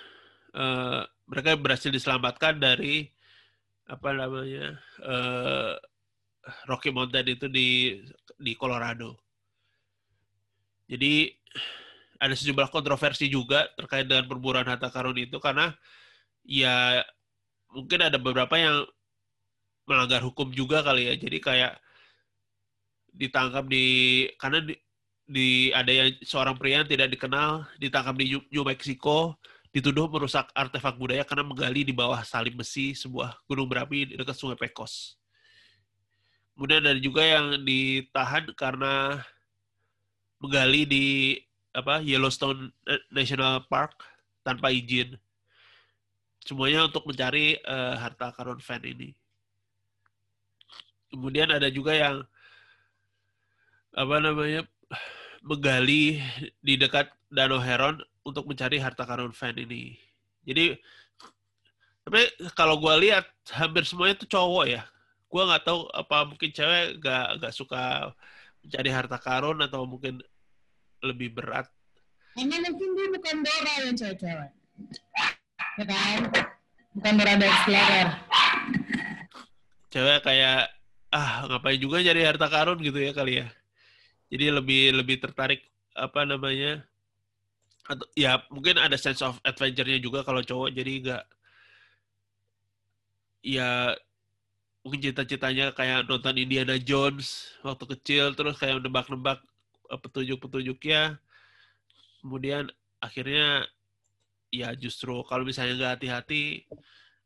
uh, 0.54 1.02
mereka 1.26 1.58
berhasil 1.58 1.90
diselamatkan 1.90 2.62
dari 2.62 3.10
apa 3.90 4.14
namanya 4.14 4.78
uh, 5.02 5.74
Rocky 6.70 6.94
Mountain 6.94 7.26
itu 7.34 7.46
di 7.50 7.98
di 8.38 8.52
Colorado. 8.54 9.18
Jadi 10.88 11.28
ada 12.18 12.34
sejumlah 12.34 12.70
kontroversi 12.70 13.26
juga 13.26 13.66
terkait 13.74 14.06
dengan 14.06 14.26
perburuan 14.26 14.66
harta 14.66 14.90
karun 14.90 15.18
itu 15.18 15.38
karena 15.38 15.74
ya 16.48 17.04
mungkin 17.68 18.00
ada 18.00 18.16
beberapa 18.16 18.56
yang 18.56 18.88
melanggar 19.84 20.24
hukum 20.24 20.48
juga 20.50 20.80
kali 20.80 21.12
ya. 21.12 21.14
Jadi 21.20 21.38
kayak 21.44 21.72
ditangkap 23.12 23.68
di 23.68 23.86
karena 24.40 24.64
di, 24.64 24.74
di 25.28 25.48
ada 25.76 25.92
yang 25.92 26.08
seorang 26.24 26.56
pria 26.56 26.80
yang 26.80 26.88
tidak 26.88 27.12
dikenal 27.12 27.68
ditangkap 27.76 28.16
di 28.16 28.40
New 28.48 28.64
Mexico 28.64 29.36
dituduh 29.68 30.08
merusak 30.08 30.48
artefak 30.56 30.96
budaya 30.96 31.28
karena 31.28 31.44
menggali 31.44 31.84
di 31.84 31.92
bawah 31.92 32.24
salib 32.24 32.56
besi 32.56 32.96
sebuah 32.96 33.36
gunung 33.44 33.68
berapi 33.68 34.16
dekat 34.16 34.32
Sungai 34.32 34.56
Pecos. 34.56 35.20
Kemudian 36.56 36.82
ada 36.82 36.98
juga 36.98 37.22
yang 37.22 37.62
ditahan 37.62 38.50
karena 38.56 39.22
menggali 40.40 40.82
di 40.88 41.06
apa 41.76 42.00
Yellowstone 42.02 42.72
National 43.12 43.62
Park 43.68 44.00
tanpa 44.42 44.72
izin. 44.72 45.14
Semuanya 46.48 46.88
untuk 46.88 47.04
mencari 47.04 47.60
uh, 47.60 48.00
harta 48.00 48.32
karun 48.32 48.56
fan 48.56 48.80
ini. 48.80 49.12
Kemudian 51.12 51.52
ada 51.52 51.68
juga 51.68 51.92
yang 51.92 52.24
apa 53.92 54.16
namanya 54.16 54.64
menggali 55.44 56.24
di 56.64 56.74
dekat 56.80 57.12
Danau 57.28 57.60
Heron 57.60 58.00
untuk 58.24 58.48
mencari 58.48 58.80
harta 58.80 59.04
karun 59.04 59.36
fan 59.36 59.60
ini. 59.60 60.00
Jadi 60.48 60.72
tapi 62.08 62.24
kalau 62.56 62.80
gue 62.80 62.96
lihat 63.04 63.28
hampir 63.52 63.84
semuanya 63.84 64.16
itu 64.16 64.32
cowok 64.32 64.72
ya. 64.72 64.88
Gue 65.28 65.42
nggak 65.44 65.68
tahu 65.68 65.84
apa 65.92 66.32
mungkin 66.32 66.48
cewek 66.48 66.96
gak 67.04 67.44
gak 67.44 67.52
suka 67.52 68.16
mencari 68.64 68.88
harta 68.88 69.20
karun 69.20 69.60
atau 69.60 69.84
mungkin 69.84 70.24
lebih 71.04 71.28
berat. 71.28 71.68
Mungkin 72.40 72.64
dia 72.96 73.08
bukan 73.12 73.36
Dora 73.44 73.72
yang 73.84 73.92
cewek-cewek. 74.00 74.50
Ya 75.78 75.84
kan? 75.86 76.18
Bukan 76.98 77.14
the 77.22 77.46
Explorer. 77.46 78.08
Cewek 79.88 80.20
kayak, 80.26 80.68
ah 81.14 81.46
ngapain 81.46 81.78
juga 81.78 82.02
jadi 82.02 82.26
harta 82.26 82.50
karun 82.50 82.82
gitu 82.82 82.98
ya 82.98 83.14
kali 83.14 83.40
ya. 83.40 83.46
Jadi 84.28 84.44
lebih 84.52 84.82
lebih 84.98 85.16
tertarik 85.22 85.64
apa 85.96 86.26
namanya 86.28 86.84
atau 87.88 88.04
ya 88.12 88.44
mungkin 88.52 88.76
ada 88.76 89.00
sense 89.00 89.24
of 89.24 89.40
adventure-nya 89.40 89.96
juga 89.96 90.20
kalau 90.20 90.44
cowok 90.44 90.76
jadi 90.76 90.92
enggak 91.00 91.24
ya 93.40 93.96
mungkin 94.84 95.00
cita-citanya 95.08 95.72
kayak 95.72 96.04
nonton 96.04 96.36
Indiana 96.36 96.76
Jones 96.76 97.48
waktu 97.64 97.96
kecil 97.96 98.36
terus 98.36 98.60
kayak 98.60 98.84
nebak-nebak 98.84 99.40
Eh, 99.88 99.96
petunjuk-petunjuknya 99.96 101.16
kemudian 102.20 102.68
akhirnya 103.00 103.64
ya 104.48 104.72
justru 104.76 105.20
kalau 105.28 105.44
misalnya 105.44 105.76
nggak 105.76 105.92
hati-hati 106.00 106.64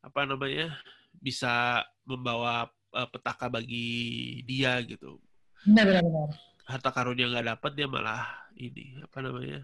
apa 0.02 0.26
namanya 0.26 0.74
bisa 1.22 1.82
membawa 2.02 2.66
uh, 2.92 3.08
petaka 3.08 3.46
bagi 3.46 4.40
dia 4.42 4.82
gitu. 4.82 5.22
Benar, 5.62 5.84
benar, 5.86 6.02
benar. 6.02 6.28
Harta 6.66 6.90
karun 6.90 7.18
yang 7.18 7.30
nggak 7.30 7.48
dapat 7.58 7.70
dia 7.78 7.86
malah 7.86 8.26
ini 8.58 8.98
apa 9.02 9.18
namanya? 9.22 9.60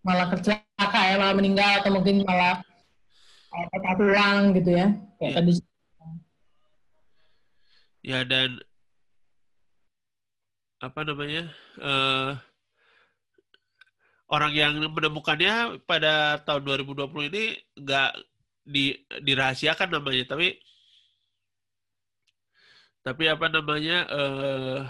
Malah 0.00 0.26
kecelakaan 0.32 1.06
ya, 1.12 1.16
malah 1.20 1.34
meninggal 1.36 1.70
atau 1.84 1.90
mungkin 1.92 2.24
malah 2.24 2.64
patah 3.50 3.94
tulang 3.98 4.56
gitu 4.56 4.70
ya, 4.72 4.86
kayak 5.20 5.28
Iya. 5.28 5.36
tadi. 5.36 5.52
Ya 8.00 8.20
dan 8.24 8.50
apa 10.80 11.00
namanya? 11.04 11.52
eh 11.76 12.30
orang 14.30 14.52
yang 14.54 14.72
menemukannya 14.78 15.82
pada 15.90 16.38
tahun 16.46 16.62
2020 16.66 17.30
ini 17.30 17.44
nggak 17.78 18.10
di 18.74 18.94
dirahasiakan 19.26 19.88
namanya, 19.98 20.24
tapi 20.32 20.48
tapi 23.06 23.24
apa 23.32 23.46
namanya? 23.48 23.96
eh 24.08 24.80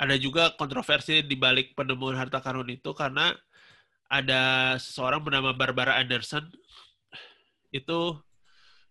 ada 0.00 0.16
juga 0.16 0.56
kontroversi 0.56 1.20
di 1.20 1.36
balik 1.36 1.76
penemuan 1.76 2.16
harta 2.16 2.40
karun 2.40 2.68
itu 2.72 2.90
karena 2.96 3.36
ada 4.08 4.74
seseorang 4.80 5.20
bernama 5.22 5.52
Barbara 5.52 6.00
Anderson 6.00 6.48
itu 7.70 8.00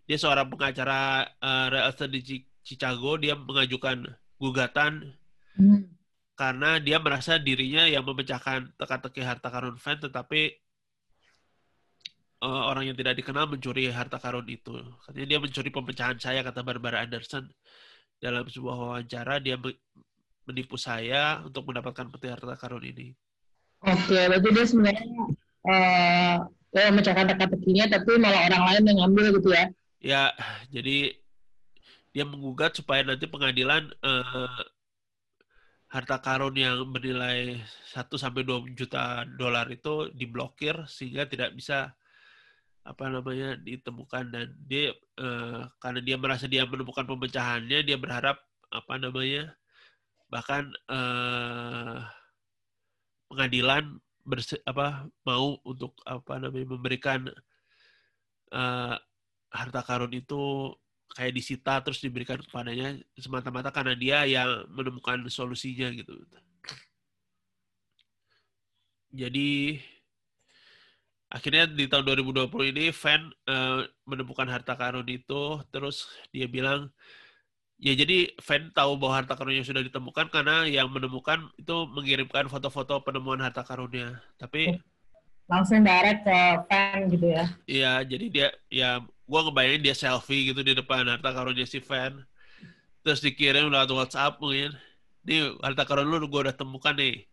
dia 0.07 0.17
seorang 0.17 0.47
pengacara 0.49 1.27
uh, 1.41 1.67
real 1.69 1.89
estate 1.91 2.13
di 2.13 2.21
Chi- 2.25 2.49
Chicago 2.63 3.17
dia 3.19 3.35
mengajukan 3.35 4.05
gugatan 4.39 5.17
Hmm. 5.59 5.98
Karena 6.39 6.79
dia 6.79 7.03
merasa 7.03 7.35
dirinya 7.35 7.83
yang 7.83 8.07
memecahkan 8.07 8.71
teka-teki 8.79 9.27
harta 9.27 9.51
karun 9.51 9.75
fan 9.75 9.99
tetapi 9.99 10.55
uh, 12.39 12.63
orang 12.71 12.87
yang 12.87 12.95
tidak 12.95 13.19
dikenal 13.19 13.51
mencuri 13.51 13.91
harta 13.91 14.15
karun 14.23 14.47
itu. 14.47 14.71
Katanya 15.03 15.27
dia 15.35 15.39
mencuri 15.43 15.67
pemecahan 15.67 16.15
saya 16.15 16.39
kata 16.39 16.63
Barbara 16.63 17.03
Anderson. 17.03 17.43
Dalam 18.23 18.47
sebuah 18.47 18.75
wawancara 18.75 19.43
dia 19.43 19.59
me- 19.59 19.79
menipu 20.47 20.79
saya 20.79 21.43
untuk 21.43 21.67
mendapatkan 21.67 22.07
peti 22.07 22.31
harta 22.31 22.55
karun 22.55 22.87
ini. 22.87 23.11
Oke, 23.83 24.19
berarti 24.31 24.49
dia 24.55 24.65
sebenarnya 24.67 25.03
eh 25.67 26.35
ya, 26.71 26.87
memecahkan 26.87 27.35
teka-tekinya, 27.35 27.99
tapi 27.99 28.15
malah 28.15 28.47
orang 28.47 28.63
lain 28.63 28.83
yang 28.87 28.97
ngambil 29.03 29.25
gitu 29.43 29.49
ya. 29.51 29.65
Ya, 29.99 30.23
jadi 30.71 31.19
dia 32.15 32.23
menggugat 32.23 32.79
supaya 32.79 33.03
nanti 33.03 33.27
pengadilan 33.27 33.91
eh, 33.91 34.63
harta 35.89 36.21
karun 36.21 36.53
yang 36.53 36.85
bernilai 36.93 37.57
1 37.89 38.13
sampai 38.13 38.45
2 38.45 38.77
juta 38.77 39.25
dolar 39.25 39.65
itu 39.73 40.13
diblokir 40.13 40.85
sehingga 40.85 41.25
tidak 41.25 41.57
bisa 41.57 41.97
apa 42.85 43.09
namanya 43.09 43.57
ditemukan. 43.57 44.29
Dan 44.29 44.53
dia 44.69 44.93
eh, 44.93 45.61
karena 45.81 45.99
dia 46.05 46.17
merasa 46.21 46.45
dia 46.45 46.63
menemukan 46.69 47.05
pemecahannya 47.09 47.81
dia 47.81 47.97
berharap 47.97 48.37
apa 48.69 48.93
namanya 49.01 49.49
bahkan 50.29 50.69
eh, 50.85 51.99
pengadilan 53.29 53.97
berse- 54.21 54.61
apa 54.69 55.09
mau 55.25 55.57
untuk 55.65 55.97
apa 56.05 56.37
namanya 56.37 56.67
memberikan 56.69 57.25
eh, 58.53 58.95
harta 59.49 59.81
karun 59.81 60.13
itu 60.13 60.69
kayak 61.15 61.33
disita 61.35 61.81
terus 61.81 61.99
diberikan 61.99 62.39
kepadanya 62.39 62.97
semata-mata 63.17 63.69
karena 63.73 63.93
dia 63.97 64.25
yang 64.25 64.65
menemukan 64.69 65.25
solusinya 65.29 65.89
gitu. 65.93 66.13
Jadi 69.09 69.81
akhirnya 71.29 71.69
di 71.69 71.85
tahun 71.85 72.05
2020 72.05 72.73
ini 72.73 72.85
fan 72.89 73.29
eh, 73.45 73.85
menemukan 74.05 74.49
harta 74.49 74.73
karun 74.73 75.05
itu 75.05 75.61
terus 75.69 76.09
dia 76.33 76.49
bilang 76.49 76.89
ya 77.77 77.93
jadi 77.93 78.33
fan 78.41 78.73
tahu 78.73 78.97
bahwa 78.97 79.21
harta 79.21 79.33
karunnya 79.37 79.61
sudah 79.61 79.85
ditemukan 79.85 80.33
karena 80.33 80.65
yang 80.65 80.89
menemukan 80.89 81.47
itu 81.57 81.85
mengirimkan 81.93 82.49
foto-foto 82.49 83.01
penemuan 83.05 83.41
harta 83.41 83.61
karunnya. 83.65 84.19
Tapi 84.37 84.77
Langsung 85.49 85.81
direct 85.81 86.29
ke 86.29 86.41
fan 86.69 87.09
gitu 87.09 87.25
ya. 87.33 87.45
Iya, 87.65 87.93
jadi 88.05 88.25
dia 88.29 88.47
ya 88.69 89.01
gua 89.29 89.45
ngebayangin 89.45 89.85
dia 89.85 89.93
selfie 89.93 90.49
gitu 90.49 90.65
di 90.65 90.73
depan 90.73 91.05
harta 91.05 91.29
karunnya 91.29 91.69
si 91.69 91.77
fan. 91.77 92.25
Terus 93.05 93.21
dikirim 93.21 93.69
lewat 93.69 93.93
WhatsApp 93.93 94.41
mungkin. 94.41 94.73
Nih 95.21 95.53
harta 95.61 95.85
karun 95.85 96.09
lu 96.09 96.25
gua 96.25 96.49
udah 96.49 96.55
temukan 96.57 96.97
nih. 96.97 97.29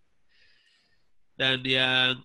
Dan 1.40 1.64
yang 1.64 2.20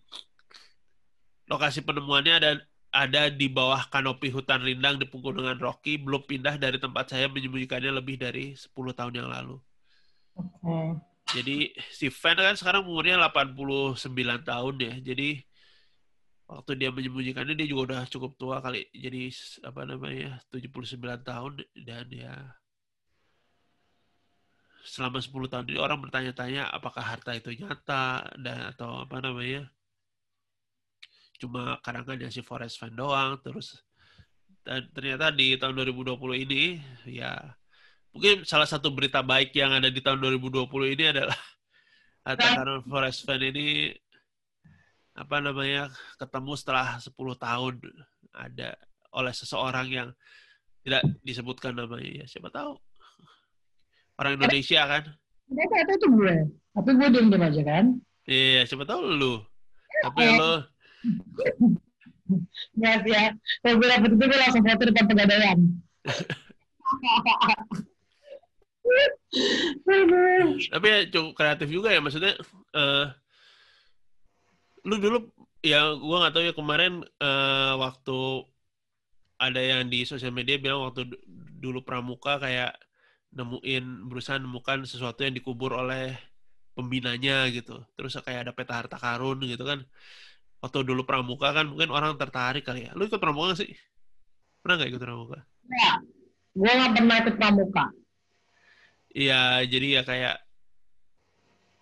lokasi 1.48 1.80
penemuannya 1.84 2.36
ada 2.36 2.52
ada 2.92 3.32
di 3.32 3.48
bawah 3.48 3.88
kanopi 3.88 4.28
hutan 4.28 4.60
rindang 4.60 5.00
di 5.00 5.08
pegunungan 5.08 5.56
Rocky, 5.64 5.96
belum 5.96 6.28
pindah 6.28 6.60
dari 6.60 6.76
tempat 6.76 7.16
saya 7.16 7.32
menyembunyikannya 7.32 7.88
lebih 7.88 8.20
dari 8.20 8.52
10 8.52 8.92
tahun 8.92 9.16
yang 9.16 9.32
lalu. 9.32 9.56
Oke. 10.36 11.00
Jadi 11.32 11.72
si 11.96 12.12
Fan 12.12 12.36
kan 12.36 12.60
sekarang 12.60 12.84
umurnya 12.84 13.16
89 13.16 13.96
tahun 14.44 14.76
ya. 14.84 14.94
Jadi 15.00 15.40
waktu 16.52 16.72
dia 16.76 16.92
menyembunyikannya 16.92 17.56
dia 17.56 17.68
juga 17.72 17.82
udah 17.96 18.02
cukup 18.12 18.36
tua 18.36 18.60
kali. 18.60 18.84
Jadi 18.92 19.32
apa 19.64 19.82
namanya 19.88 20.44
79 20.52 21.00
tahun 21.24 21.54
dan 21.88 22.06
ya 22.12 22.36
selama 24.82 25.22
10 25.22 25.32
tahun 25.48 25.66
ini 25.70 25.80
orang 25.80 26.02
bertanya-tanya 26.02 26.68
apakah 26.74 27.06
harta 27.06 27.38
itu 27.38 27.54
nyata 27.54 28.26
dan 28.42 28.74
atau 28.74 29.06
apa 29.06 29.22
namanya 29.22 29.70
cuma 31.38 31.78
karangannya 31.86 32.30
si 32.34 32.42
Forest 32.42 32.82
Fan 32.82 32.94
doang 32.98 33.38
terus 33.46 33.78
dan 34.62 34.90
ternyata 34.94 35.34
di 35.34 35.58
tahun 35.58 35.74
2020 35.86 36.46
ini 36.50 36.82
ya 37.10 37.34
mungkin 38.14 38.46
salah 38.46 38.70
satu 38.70 38.94
berita 38.94 39.22
baik 39.26 39.54
yang 39.54 39.74
ada 39.74 39.90
di 39.90 40.02
tahun 40.02 40.22
2020 40.22 40.70
ini 40.98 41.06
adalah 41.14 41.38
harta 42.26 42.48
karun 42.58 42.82
Forest 42.86 43.26
Fan 43.26 43.42
ini 43.42 43.94
apa 45.12 45.36
namanya 45.40 45.92
ketemu 46.16 46.54
setelah 46.56 46.96
10 46.98 47.12
tahun 47.36 47.74
ada 48.32 48.70
oleh 49.12 49.34
seseorang 49.36 49.88
yang 49.92 50.10
tidak 50.82 51.04
disebutkan 51.22 51.76
namanya 51.76 52.24
ya 52.24 52.26
siapa 52.26 52.48
tahu 52.48 52.80
orang 54.18 54.40
Indonesia 54.40 54.82
kan 54.86 55.04
Ternyata 55.52 55.76
itu 55.84 55.94
tuh 56.00 56.12
gue. 56.16 56.36
Tapi 56.72 56.90
gue 56.96 57.08
diem-diem 57.12 57.44
aja 57.44 57.62
kan. 57.68 57.86
iya 58.24 58.64
siapa 58.64 58.88
tahu 58.88 59.04
lu 59.12 59.36
tapi 60.02 60.22
Eh. 60.24 60.38
lo 60.38 60.54
Ya, 62.80 62.96
ya. 63.04 63.36
Kalau 63.60 63.76
gue 63.76 63.88
dapet 63.92 64.10
itu 64.16 64.24
gue 64.24 64.40
langsung 64.40 64.64
foto 64.64 64.88
depan 64.88 65.04
pegadaian. 65.04 65.60
Tapi 70.72 70.86
ya 70.88 71.00
cukup 71.12 71.32
kreatif 71.36 71.68
juga 71.68 71.90
ya 71.92 72.00
maksudnya 72.00 72.34
eh 72.72 73.06
lu 74.88 74.96
dulu 74.98 75.18
ya 75.62 75.94
gua 75.98 76.26
nggak 76.26 76.34
tahu 76.34 76.44
ya 76.50 76.54
kemarin 76.58 76.94
eh, 77.22 77.74
waktu 77.78 78.20
ada 79.42 79.62
yang 79.62 79.90
di 79.90 80.06
sosial 80.06 80.34
media 80.34 80.62
bilang 80.62 80.86
waktu 80.86 81.10
dulu 81.58 81.82
pramuka 81.82 82.38
kayak 82.38 82.78
nemuin 83.34 84.06
berusaha 84.06 84.38
nemukan 84.38 84.86
sesuatu 84.86 85.26
yang 85.26 85.34
dikubur 85.34 85.74
oleh 85.74 86.14
pembinanya 86.78 87.50
gitu. 87.50 87.82
Terus 87.98 88.22
kayak 88.22 88.50
ada 88.50 88.54
peta 88.54 88.74
harta 88.78 88.98
karun 89.02 89.42
gitu 89.48 89.66
kan. 89.66 89.82
Waktu 90.62 90.86
dulu 90.86 91.02
pramuka 91.10 91.58
kan 91.58 91.66
mungkin 91.74 91.90
orang 91.90 92.22
tertarik 92.22 92.62
kali 92.62 92.86
ya. 92.86 92.92
Lu 92.94 93.10
ikut 93.10 93.18
pramuka 93.18 93.54
nggak 93.54 93.62
sih? 93.66 93.72
Pernah 94.62 94.76
nggak 94.78 94.90
ikut 94.94 95.02
pramuka? 95.02 95.40
Ya, 95.66 95.94
gue 96.54 96.72
gak 96.72 96.92
pernah 96.94 97.16
ikut 97.24 97.36
pramuka. 97.40 97.84
Iya, 99.12 99.42
jadi 99.68 99.88
ya 100.00 100.02
kayak 100.06 100.36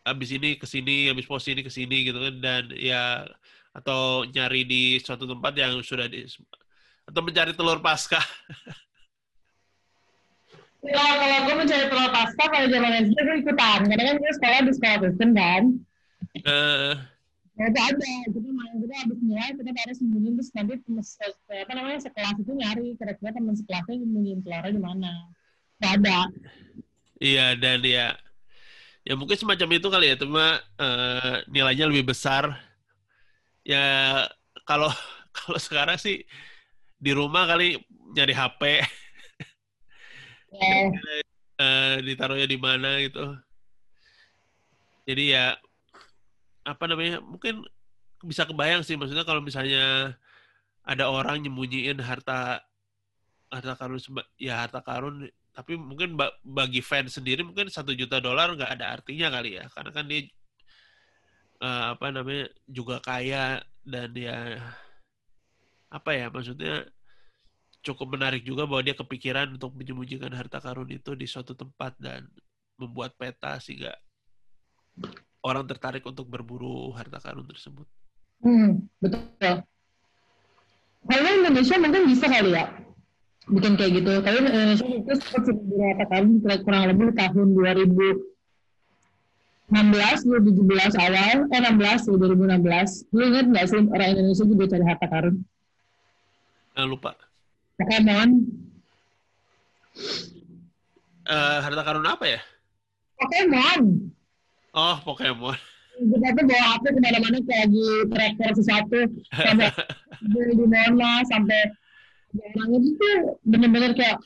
abis 0.05 0.29
ini 0.35 0.55
ke 0.55 0.65
sini, 0.65 1.09
abis 1.11 1.25
pos 1.25 1.47
ini 1.47 1.61
ke 1.63 1.71
sini 1.71 2.07
gitu 2.07 2.19
kan 2.19 2.35
dan 2.39 2.63
ya 2.75 3.25
atau 3.75 4.25
nyari 4.27 4.65
di 4.65 4.83
suatu 4.99 5.29
tempat 5.29 5.53
yang 5.55 5.79
sudah 5.85 6.09
di 6.09 6.25
atau 7.09 7.21
mencari 7.25 7.53
telur 7.57 7.81
pasca. 7.81 8.21
Kalau 10.79 11.13
kalau 11.19 11.37
gue 11.43 11.55
mencari 11.59 11.85
telur 11.91 12.09
pasca 12.13 12.43
kalau 12.47 12.67
zaman 12.71 12.91
SD 13.09 13.17
gue 13.19 13.37
ikutan. 13.43 13.79
Karena 13.83 14.03
kan 14.07 14.15
gue 14.15 14.31
sekolah 14.37 14.59
di 14.63 14.73
sekolah 14.77 14.97
Kristen 15.03 15.31
kan. 15.35 15.63
Eh, 16.39 16.95
Ya 17.59 17.67
itu 17.67 17.79
ada. 17.91 18.11
Kita 18.31 18.49
main 18.55 18.75
kita 18.79 18.95
habis 19.03 19.19
mulai 19.19 19.51
kita 19.51 19.71
baru 19.75 19.91
sembunyiin 19.91 20.33
terus 20.39 20.51
nanti 20.55 20.73
apa 21.59 21.71
namanya 21.75 21.99
sekelas 21.99 22.39
itu 22.39 22.51
nyari 22.55 22.95
kira-kira 22.95 23.35
teman 23.35 23.51
sekelasnya 23.59 23.99
sembunyiin 23.99 24.39
telurnya 24.47 24.71
di 24.71 24.79
mana. 24.79 25.11
Gak 25.83 25.91
ada. 25.99 26.19
iya 27.19 27.59
dan 27.59 27.83
ya 27.83 28.15
ya 29.09 29.17
mungkin 29.17 29.37
semacam 29.41 29.81
itu 29.81 29.87
kali 29.89 30.05
ya, 30.13 30.15
cuma 30.21 30.61
eh, 30.77 31.41
nilainya 31.49 31.89
lebih 31.89 32.13
besar. 32.13 32.53
Ya 33.65 33.81
kalau 34.69 34.93
kalau 35.37 35.57
sekarang 35.57 35.97
sih 35.97 36.21
di 37.01 37.11
rumah 37.17 37.49
kali 37.49 37.81
nyari 38.13 38.33
HP, 38.37 38.61
Ya, 40.49 40.89
eh, 41.61 41.95
ditaruhnya 42.05 42.47
di 42.49 42.57
mana 42.57 43.01
gitu. 43.01 43.37
Jadi 45.09 45.33
ya 45.33 45.57
apa 46.65 46.85
namanya 46.85 47.17
mungkin 47.21 47.65
bisa 48.21 48.45
kebayang 48.45 48.85
sih 48.85 48.93
maksudnya 48.93 49.25
kalau 49.25 49.41
misalnya 49.41 50.13
ada 50.85 51.09
orang 51.09 51.41
nyembunyiin 51.41 51.97
harta 51.97 52.61
harta 53.49 53.73
karun 53.73 53.97
ya 54.37 54.61
harta 54.61 54.85
karun 54.85 55.25
tapi 55.59 55.75
mungkin 55.75 56.15
bagi 56.39 56.79
fans 56.79 57.19
sendiri 57.19 57.43
mungkin 57.43 57.67
satu 57.67 57.91
juta 57.91 58.23
dolar 58.23 58.55
nggak 58.55 58.79
ada 58.79 58.95
artinya 58.95 59.27
kali 59.27 59.59
ya 59.59 59.67
karena 59.75 59.91
kan 59.91 60.07
dia 60.07 60.23
uh, 61.59 61.99
apa 61.99 62.15
namanya 62.15 62.47
juga 62.63 63.03
kaya 63.03 63.59
dan 63.83 64.07
dia 64.15 64.55
apa 65.91 66.15
ya 66.15 66.31
maksudnya 66.31 66.87
cukup 67.83 68.15
menarik 68.15 68.47
juga 68.47 68.63
bahwa 68.63 68.87
dia 68.87 68.95
kepikiran 68.95 69.59
untuk 69.59 69.75
menyembunyikan 69.75 70.31
harta 70.31 70.63
karun 70.63 70.87
itu 70.95 71.11
di 71.11 71.27
suatu 71.27 71.51
tempat 71.51 71.91
dan 71.99 72.23
membuat 72.79 73.19
peta 73.19 73.59
sehingga 73.59 73.99
orang 75.43 75.67
tertarik 75.67 76.07
untuk 76.07 76.23
berburu 76.31 76.95
harta 76.95 77.19
karun 77.19 77.47
tersebut. 77.47 77.87
Hmm, 78.39 78.87
betul. 79.03 79.63
Kalau 81.03 81.29
Indonesia 81.35 81.75
mungkin 81.75 82.07
bisa 82.07 82.31
kali 82.31 82.55
ya 82.55 82.88
bikin 83.49 83.73
kayak 83.75 83.91
gitu. 84.01 84.21
Tapi 84.21 84.37
Indonesia 84.45 84.85
itu 84.85 85.11
sempat 85.17 85.43
beberapa 85.49 86.05
tahun 86.09 86.27
kurang 86.63 86.83
lebih 86.93 87.07
tahun 87.17 87.47
2016, 87.57 89.73
2017 89.73 91.01
awal, 91.01 91.49
eh 91.49 91.61
16, 91.61 92.09
2016. 92.09 93.13
Lu 93.13 93.21
ingat 93.25 93.45
nggak 93.49 93.65
sih 93.65 93.81
orang 93.89 94.09
Indonesia 94.13 94.45
juga 94.45 94.63
cari 94.69 94.85
harta 94.85 95.07
karun? 95.09 95.41
Eh, 96.77 96.85
lupa. 96.85 97.17
Pokemon. 97.81 98.29
Uh, 101.29 101.61
harta 101.65 101.81
karun 101.81 102.05
apa 102.05 102.25
ya? 102.25 102.41
Pokemon. 103.17 104.13
Oh, 104.77 104.97
Pokemon. 105.01 105.57
Kita 105.99 106.31
tuh 106.31 106.47
bawa 106.47 106.79
HP 106.79 106.95
ke 106.95 106.99
mana-mana 107.03 107.43
kayak 107.43 107.67
lagi 107.67 108.07
tracker 108.07 108.55
sesuatu. 108.55 108.99
Sampai 109.35 109.67
di 110.55 110.67
mana, 110.67 111.23
sampai 111.27 111.59
orang 112.37 112.69
itu 112.77 112.89
tuh 112.97 113.17
bener-bener 113.45 113.91
kayak 113.97 114.19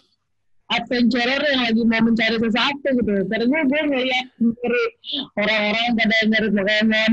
adventurer 0.72 1.42
yang 1.44 1.62
lagi 1.64 1.82
mau 1.86 2.02
mencari 2.02 2.38
sesuatu 2.40 2.88
gitu. 3.00 3.14
Karena 3.30 3.62
gue 3.64 3.82
ngeliat 3.88 4.28
orang-orang 5.38 5.88
pada 5.96 6.16
nyari 6.28 6.50
Pokemon. 6.52 7.12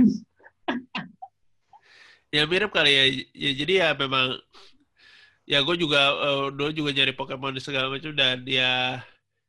ya 2.37 2.43
mirip 2.47 2.71
kali 2.71 2.93
ya. 2.95 3.05
ya 3.35 3.51
jadi 3.59 3.73
ya 3.75 3.89
memang 3.99 4.39
ya 5.51 5.59
gue 5.67 5.77
juga 5.77 6.15
uh, 6.15 6.47
dulu 6.55 6.71
juga 6.71 6.91
nyari 6.95 7.13
Pokemon 7.15 7.59
di 7.59 7.63
segala 7.63 7.91
macam 7.91 8.15
dan 8.15 8.47
dia 8.47 9.03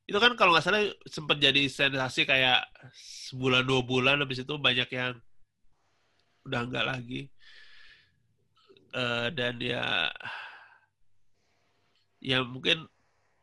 itu 0.10 0.18
kan 0.18 0.34
kalau 0.34 0.52
nggak 0.52 0.66
salah 0.66 0.82
sempat 1.06 1.38
jadi 1.38 1.70
sensasi 1.70 2.26
kayak 2.26 2.66
sebulan 3.30 3.64
dua 3.64 3.86
bulan 3.86 4.18
habis 4.20 4.42
itu 4.42 4.54
banyak 4.58 4.90
yang 4.92 5.14
udah 6.42 6.62
nggak 6.68 6.86
lagi 6.90 7.30
uh, 8.98 9.30
dan 9.30 9.62
ya 9.62 10.10
ya 12.22 12.46
mungkin 12.46 12.86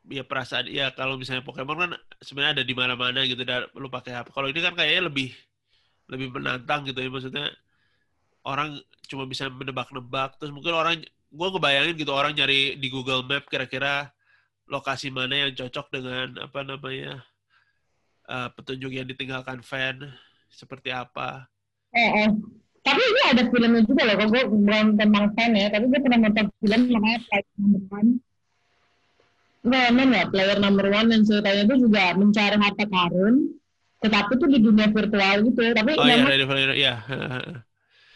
ya 0.09 0.25
perasaan 0.25 0.71
ya 0.71 0.95
kalau 0.95 1.21
misalnya 1.21 1.45
Pokemon 1.45 1.77
kan 1.77 1.93
sebenarnya 2.25 2.63
ada 2.63 2.65
di 2.65 2.75
mana-mana 2.75 3.27
gitu 3.29 3.43
dan 3.45 3.69
lu 3.77 3.93
pakai 3.93 4.17
apa 4.17 4.33
kalau 4.33 4.49
ini 4.49 4.63
kan 4.63 4.73
kayaknya 4.73 5.11
lebih 5.11 5.35
lebih 6.09 6.33
menantang 6.33 6.89
gitu 6.89 7.03
ya 7.03 7.11
maksudnya 7.13 7.47
orang 8.47 8.81
cuma 9.05 9.29
bisa 9.29 9.53
menebak-nebak 9.53 10.41
terus 10.41 10.55
mungkin 10.55 10.73
orang 10.73 11.05
gue 11.29 11.49
ngebayangin 11.53 11.95
gitu 12.01 12.13
orang 12.17 12.33
nyari 12.33 12.81
di 12.81 12.89
Google 12.89 13.21
Map 13.29 13.45
kira-kira 13.53 14.09
lokasi 14.69 15.13
mana 15.13 15.49
yang 15.49 15.53
cocok 15.53 15.87
dengan 15.93 16.41
apa 16.41 16.61
namanya 16.65 17.21
uh, 18.29 18.49
petunjuk 18.53 18.93
yang 18.93 19.09
ditinggalkan 19.09 19.65
fan 19.65 20.13
seperti 20.53 20.93
apa. 20.93 21.49
Eh, 21.93 22.29
eh. 22.29 22.31
Tapi 22.85 23.01
ini 23.01 23.23
ada 23.29 23.43
filmnya 23.53 23.85
juga 23.85 24.09
loh, 24.09 24.17
kalau 24.17 24.31
gue 24.33 24.43
bukan 24.49 24.87
tentang 24.97 25.27
fan 25.37 25.53
ya, 25.53 25.69
tapi 25.69 25.85
gue 25.93 26.01
pernah 26.01 26.19
nonton 26.25 26.47
film 26.61 26.81
namanya 26.89 27.19
Player 27.29 27.45
Number. 27.61 28.05
Nggak, 29.59 29.85
ya, 29.91 30.25
Player 30.31 30.59
Number 30.63 30.87
One 30.87 31.11
yang 31.11 31.23
ceritanya 31.27 31.63
itu 31.67 31.75
juga 31.91 32.15
mencari 32.15 32.57
harta 32.57 32.85
karun, 32.87 33.35
tetapi 33.99 34.31
itu 34.39 34.47
di 34.47 34.59
dunia 34.63 34.89
virtual 34.95 35.37
gitu. 35.51 35.61
Tapi 35.75 35.91
oh 35.99 36.07
iya, 36.07 36.23
Ready 36.23 36.47
Player, 36.47 36.73
iya. 36.79 36.95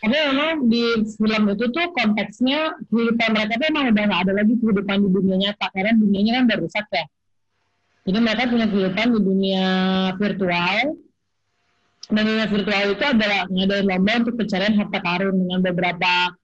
Tapi 0.03 0.17
memang 0.19 0.67
di 0.67 0.83
film 1.15 1.43
itu 1.55 1.65
tuh 1.71 1.87
konteksnya 1.95 2.75
kehidupan 2.91 3.29
mereka 3.39 3.55
tuh 3.55 3.67
emang 3.71 3.95
udah 3.95 4.05
nggak 4.07 4.23
ada 4.27 4.33
lagi 4.35 4.55
kehidupan 4.59 4.97
di 4.99 5.09
dunia 5.15 5.37
nyata 5.39 5.67
karena 5.71 5.93
dunianya 5.95 6.33
kan 6.35 6.43
udah 6.51 6.59
rusak 6.59 6.87
ya. 6.91 7.05
Jadi 8.03 8.19
mereka 8.19 8.51
punya 8.51 8.67
kehidupan 8.67 9.07
di 9.15 9.21
dunia 9.23 9.67
virtual. 10.19 10.79
Dan 12.11 12.23
dunia 12.29 12.47
virtual 12.51 12.83
itu 12.99 13.05
adalah 13.07 13.47
ngadain 13.47 13.87
lomba 13.87 14.13
untuk 14.27 14.35
pencarian 14.35 14.75
harta 14.75 14.99
karun 15.01 15.39
dengan 15.39 15.61
beberapa 15.63 16.35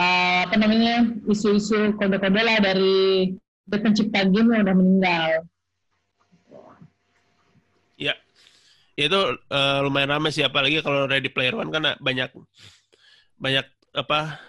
uh, 0.00 0.40
apa 0.48 0.56
namanya 0.56 1.12
isu-isu 1.28 1.92
kode-kode 2.00 2.40
lah 2.40 2.56
dari 2.56 3.36
pencipta 3.68 4.26
game 4.26 4.48
yang 4.52 4.62
udah 4.66 4.76
meninggal. 4.76 5.30
ya 7.96 8.14
itu 8.98 9.18
uh, 9.48 9.78
lumayan 9.86 10.18
ramai 10.18 10.34
sih 10.34 10.44
apalagi 10.44 10.82
kalau 10.82 11.06
Ready 11.06 11.30
Player 11.30 11.54
One 11.54 11.70
kan 11.70 11.96
banyak 12.02 12.34
banyak 13.38 13.66
apa 13.94 14.42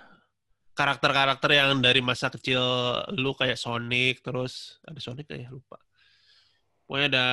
karakter-karakter 0.74 1.49
yang 1.53 1.80
dari 1.80 2.01
masa 2.01 2.34
kecil 2.34 2.61
lu 3.14 3.38
kayak 3.38 3.61
Sonic 3.61 4.26
terus 4.26 4.82
ada 4.84 4.97
Sonic 4.97 5.30
kayak 5.30 5.53
lupa 5.53 5.78
pokoknya 6.89 7.07
ada 7.14 7.28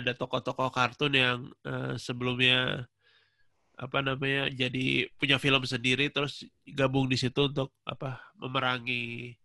ada 0.00 0.12
tokoh-tokoh 0.16 0.70
kartun 0.72 1.12
yang 1.14 1.38
uh, 1.68 1.94
sebelumnya 2.00 2.88
apa 3.80 4.04
namanya 4.04 4.52
jadi 4.52 5.08
punya 5.16 5.40
film 5.40 5.64
sendiri 5.64 6.12
terus 6.12 6.44
gabung 6.68 7.08
di 7.08 7.16
situ 7.16 7.48
untuk 7.48 7.72
apa 7.84 8.20
memerangi 8.36 9.36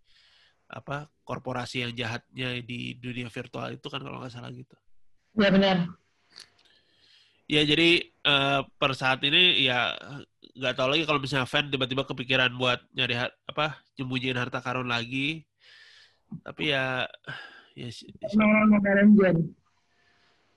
apa 0.66 1.10
korporasi 1.22 1.86
yang 1.86 1.94
jahatnya 1.94 2.62
di 2.66 2.98
dunia 2.98 3.30
virtual 3.30 3.74
itu 3.74 3.88
kan 3.90 4.02
kalau 4.02 4.22
nggak 4.22 4.34
salah 4.34 4.50
gitu. 4.50 4.76
Ya 5.38 5.50
benar. 5.54 5.78
Ya 7.46 7.62
jadi 7.62 8.10
uh, 8.26 8.66
per 8.82 8.98
saat 8.98 9.22
ini 9.22 9.66
ya 9.70 9.94
nggak 10.56 10.76
tahu 10.78 10.98
lagi 10.98 11.04
kalau 11.06 11.22
misalnya 11.22 11.46
fan 11.46 11.70
tiba-tiba 11.70 12.08
kepikiran 12.08 12.50
buat 12.58 12.82
nyari 12.98 13.30
apa 13.46 13.78
nyembunyiin 13.98 14.40
harta 14.40 14.62
karun 14.62 14.90
lagi. 14.90 15.46
Tapi 16.42 16.74
ya 16.74 17.06
ya 17.78 17.90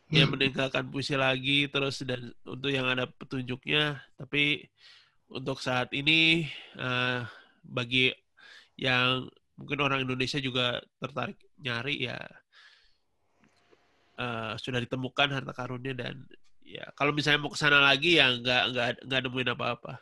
ya 0.09 0.25
meninggalkan 0.25 0.89
puisi 0.89 1.13
lagi 1.13 1.69
terus 1.69 2.01
dan 2.01 2.33
untuk 2.49 2.73
yang 2.73 2.89
ada 2.89 3.05
petunjuknya 3.05 4.01
tapi 4.17 4.65
untuk 5.29 5.61
saat 5.61 5.93
ini 5.93 6.49
uh, 6.81 7.29
bagi 7.61 8.09
yang 8.81 9.29
mungkin 9.59 9.79
orang 9.83 10.07
Indonesia 10.07 10.39
juga 10.39 10.79
tertarik 11.03 11.37
nyari 11.59 12.07
ya 12.07 12.19
uh, 14.19 14.55
sudah 14.55 14.79
ditemukan 14.79 15.35
harta 15.35 15.53
karunnya 15.53 15.99
dan 15.99 16.23
ya 16.63 16.87
kalau 16.95 17.11
misalnya 17.11 17.43
mau 17.43 17.51
ke 17.51 17.59
sana 17.59 17.83
lagi 17.83 18.23
ya 18.23 18.31
nggak 18.39 18.63
nggak 18.71 18.89
nggak 19.09 19.21
nemuin 19.27 19.53
apa-apa. 19.59 19.93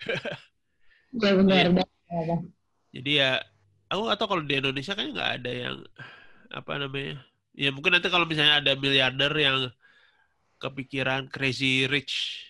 ya 1.26 1.32
benar. 1.34 1.64
ya. 1.74 2.36
Jadi 2.94 3.10
ya 3.18 3.42
aku 3.90 4.06
atau 4.06 4.26
kalau 4.30 4.42
di 4.46 4.54
Indonesia 4.54 4.94
kan 4.94 5.10
nggak 5.10 5.30
ada 5.42 5.50
yang 5.50 5.76
apa 6.50 6.72
namanya 6.78 7.22
ya 7.54 7.70
mungkin 7.74 7.98
nanti 7.98 8.10
kalau 8.10 8.26
misalnya 8.26 8.62
ada 8.62 8.72
miliarder 8.78 9.30
yang 9.34 9.58
kepikiran 10.62 11.26
crazy 11.30 11.86
rich 11.86 12.46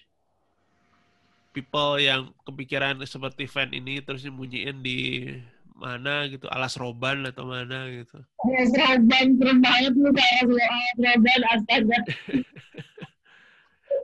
people 1.51 1.99
yang 2.01 2.31
kepikiran 2.47 3.01
seperti 3.05 3.49
fan 3.49 3.73
ini 3.75 4.01
terus 4.05 4.23
nyembunyiin 4.23 4.79
di 4.81 4.99
mana 5.81 6.29
gitu 6.29 6.45
alas 6.53 6.77
roban 6.77 7.25
atau 7.25 7.49
mana 7.49 7.89
gitu. 7.89 8.21
Alas 8.45 8.71
roban 8.77 9.27
keren 9.41 9.59
banget 9.65 9.97
lu 9.97 10.13
kayak 10.13 10.45
alas 10.45 10.97
roban 11.01 11.41
astaga. 11.57 11.99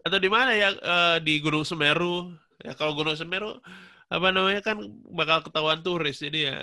Atau 0.09 0.18
di 0.22 0.31
mana 0.31 0.55
ya 0.55 0.70
uh, 0.72 1.18
di 1.20 1.43
Gunung 1.43 1.66
Semeru? 1.66 2.33
Ya 2.64 2.72
kalau 2.72 2.97
Gunung 2.97 3.18
Semeru 3.18 3.61
apa 4.09 4.31
namanya 4.31 4.62
kan 4.62 4.79
bakal 5.11 5.43
ketahuan 5.43 5.83
turis 5.83 6.22
jadi 6.22 6.39
ya 6.47 6.59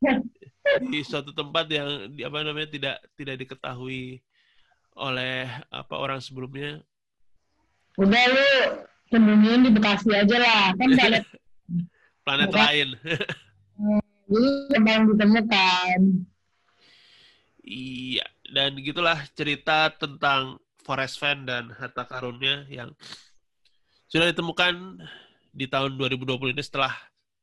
di 0.92 1.04
suatu 1.04 1.36
tempat 1.36 1.68
yang 1.68 2.08
di, 2.16 2.24
apa 2.24 2.40
namanya 2.40 2.72
tidak 2.72 2.96
tidak 3.20 3.36
diketahui 3.44 4.24
oleh 4.98 5.46
apa 5.70 5.94
orang 5.94 6.18
sebelumnya. 6.18 6.82
Udah 8.00 8.24
lu 8.32 8.48
sembunyiin 9.12 9.68
di 9.68 9.70
Bekasi 9.72 10.08
aja 10.12 10.36
lah 10.40 10.62
kan 10.76 10.88
planet 10.98 11.24
planet 12.24 12.50
lain 12.52 12.88
memang 14.28 15.16
ditemukan 15.16 16.00
iya 17.64 18.26
dan 18.48 18.76
gitulah 18.80 19.20
cerita 19.36 19.92
tentang 19.92 20.56
Forest 20.88 21.20
Fan 21.20 21.44
dan 21.44 21.68
harta 21.76 22.08
karunnya 22.08 22.64
yang 22.72 22.96
sudah 24.08 24.32
ditemukan 24.32 25.04
di 25.52 25.68
tahun 25.68 26.00
2020 26.00 26.56
ini 26.56 26.62
setelah 26.64 26.96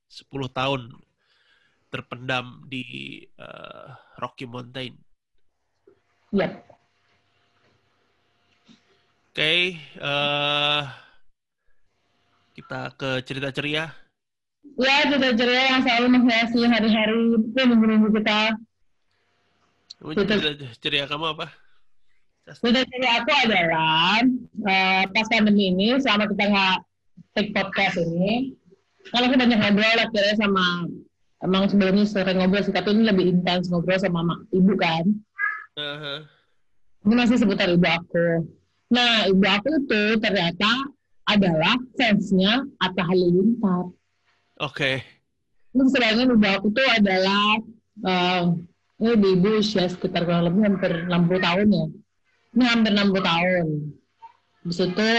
10 0.09 0.29
tahun 0.49 0.81
terpendam 1.93 2.65
di 2.65 3.21
uh, 3.37 3.93
Rocky 4.17 4.49
Mountain. 4.49 4.97
Iya. 6.33 6.49
Oke, 9.35 9.43
okay, 9.43 9.61
uh, 9.99 10.07
eh, 10.07 10.83
kita 12.55 12.95
ke 12.95 13.19
cerita 13.27 13.51
ceria. 13.51 13.91
Ya, 14.75 15.07
ceria 15.07 15.63
yang 15.71 15.81
selalu 15.87 16.07
menghiasi 16.19 16.59
hari-hari 16.67 17.15
minggu-minggu 17.55 18.11
kita. 18.19 18.59
Cerita 20.03 20.35
ceria 20.83 21.05
kamu 21.07 21.31
apa? 21.31 21.47
Cerita 22.59 22.83
ceria 22.83 23.11
aku 23.23 23.31
adalah 23.47 24.19
uh, 24.67 25.03
pas 25.15 25.27
pandemi 25.31 25.71
ini, 25.71 25.95
selama 26.03 26.27
kita 26.27 26.43
nggak 26.51 26.77
take 27.39 27.55
podcast 27.55 27.95
ini, 28.03 28.51
kalau 29.15 29.31
aku 29.31 29.39
banyak 29.39 29.59
ngobrol 29.63 29.97
akhirnya 29.97 30.35
sama 30.35 30.65
emang 31.39 31.63
sebelumnya 31.71 32.03
sering 32.03 32.43
ngobrol 32.43 32.63
sih, 32.63 32.75
tapi 32.75 32.91
ini 32.91 33.07
lebih 33.07 33.25
intens 33.31 33.71
ngobrol 33.71 33.95
sama 33.95 34.27
mak, 34.27 34.39
ibu 34.51 34.75
kan. 34.75 35.05
Uh-huh. 35.79 36.19
Ini 37.07 37.13
masih 37.15 37.39
seputar 37.39 37.71
ibu 37.71 37.87
aku. 37.87 38.49
Nah, 38.91 39.31
ibu 39.31 39.45
aku 39.45 39.67
itu 39.87 40.19
ternyata 40.19 40.69
adalah 41.31 41.79
fansnya 41.95 42.59
Atta 42.83 43.03
Halilintar. 43.07 43.89
Oke. 44.63 45.03
Okay. 45.75 45.91
Sedangkan 45.91 46.31
ibu 46.31 46.47
aku 46.47 46.71
tuh 46.71 46.87
adalah 46.95 47.59
uh, 48.07 48.55
ini 49.03 49.13
di 49.19 49.29
ibu 49.35 49.59
usia 49.59 49.91
sekitar 49.91 50.23
kurang 50.23 50.47
lebih 50.47 50.63
hampir 50.63 50.91
60 51.11 51.43
tahun 51.43 51.67
ya. 51.67 51.85
Ini 52.55 52.63
hampir 52.63 52.91
60 52.95 53.19
tahun. 53.19 53.65
Habis 54.63 54.79
itu 54.79 55.09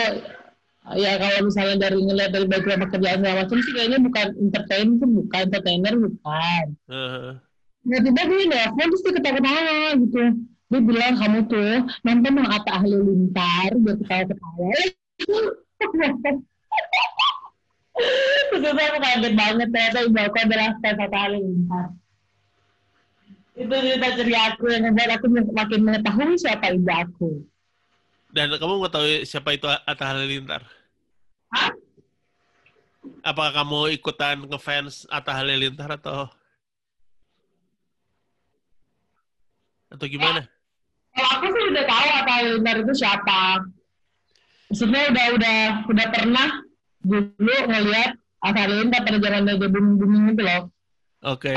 ya 0.97 1.13
kalau 1.21 1.53
misalnya 1.53 1.77
dari 1.85 2.01
ngeliat 2.01 2.33
dari 2.33 2.49
background 2.49 2.89
pekerjaan 2.89 3.21
segala 3.21 3.45
macam 3.45 3.61
sih 3.61 3.73
kayaknya 3.77 4.01
bukan 4.01 4.27
entertain 4.41 4.89
itu 4.97 5.05
bukan 5.05 5.41
entertainer 5.53 5.95
bukan. 6.01 6.65
Uh-huh. 6.89 7.37
Nah, 7.87 8.03
tiba 8.03 8.23
dia 8.25 8.49
nelfon 8.49 8.89
terus 8.89 9.05
dia 9.05 9.13
ketawa-ketawa 9.21 10.01
gitu. 10.01 10.23
Dia 10.67 10.81
bilang 10.81 11.15
kamu 11.21 11.39
tuh 11.47 11.87
nonton 12.03 12.33
yang 12.41 12.49
Atta 12.49 12.73
Ahli 12.81 12.97
Lintar 12.97 13.71
biar 13.77 13.97
ketawa-ketawa. 14.01 14.73
Terus 17.97 18.63
aku 18.77 18.99
kaget 19.01 19.35
banget 19.35 19.69
ternyata 19.73 19.99
ibu 20.05 20.19
aku 20.21 20.37
adalah 20.37 20.69
Atta 20.77 21.19
Halilintar. 21.25 21.87
Itu 23.57 23.73
cerita 23.73 24.09
ceria 24.21 24.41
aku 24.53 24.65
yang 24.69 24.93
membuat 24.93 25.11
aku 25.17 25.27
makin 25.33 25.81
mengetahui 25.81 26.37
siapa 26.37 26.77
ibu 26.77 26.91
aku. 26.93 27.31
Dan 28.29 28.53
kamu 28.53 28.85
mengetahui 28.85 29.25
siapa 29.25 29.57
itu 29.57 29.65
Atta 29.65 30.05
Halilintar? 30.13 30.61
Hah? 31.57 31.73
Apakah 33.25 33.65
kamu 33.65 33.97
ikutan 33.97 34.45
ngefans 34.45 35.09
Atta 35.09 35.33
Halilintar 35.33 35.97
atau 35.97 36.29
atau 39.89 40.07
gimana? 40.11 40.45
Eh, 40.45 40.47
kalau 41.17 41.31
aku 41.41 41.45
sih 41.49 41.65
udah 41.73 41.85
tahu 41.89 42.09
Atta 42.13 42.33
Halilintar 42.45 42.77
itu 42.85 42.93
siapa. 42.93 43.65
Maksudnya 44.69 45.03
udah 45.09 45.27
udah 45.33 45.59
udah 45.89 46.07
pernah 46.13 46.66
dulu 47.07 47.55
ngelihat 47.71 48.19
Asalinta 48.45 49.03
pada 49.03 49.19
zaman 49.19 49.49
dia 49.49 49.57
booming 49.59 50.37
itu 50.37 50.43
loh. 50.45 50.63
Oke. 51.25 51.51
Okay. 51.51 51.57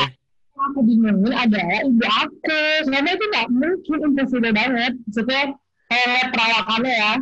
Aku 0.59 0.83
bingungin 0.83 1.31
adalah 1.31 1.79
ibu 1.87 2.03
aku, 2.03 2.61
karena 2.89 3.09
itu 3.15 3.25
nggak 3.31 3.47
mungkin 3.47 3.97
impossible 4.11 4.51
banget. 4.51 4.93
Maksudnya 5.07 5.43
kalau 5.87 6.21
perawakannya 6.35 6.93
ya, 6.93 7.13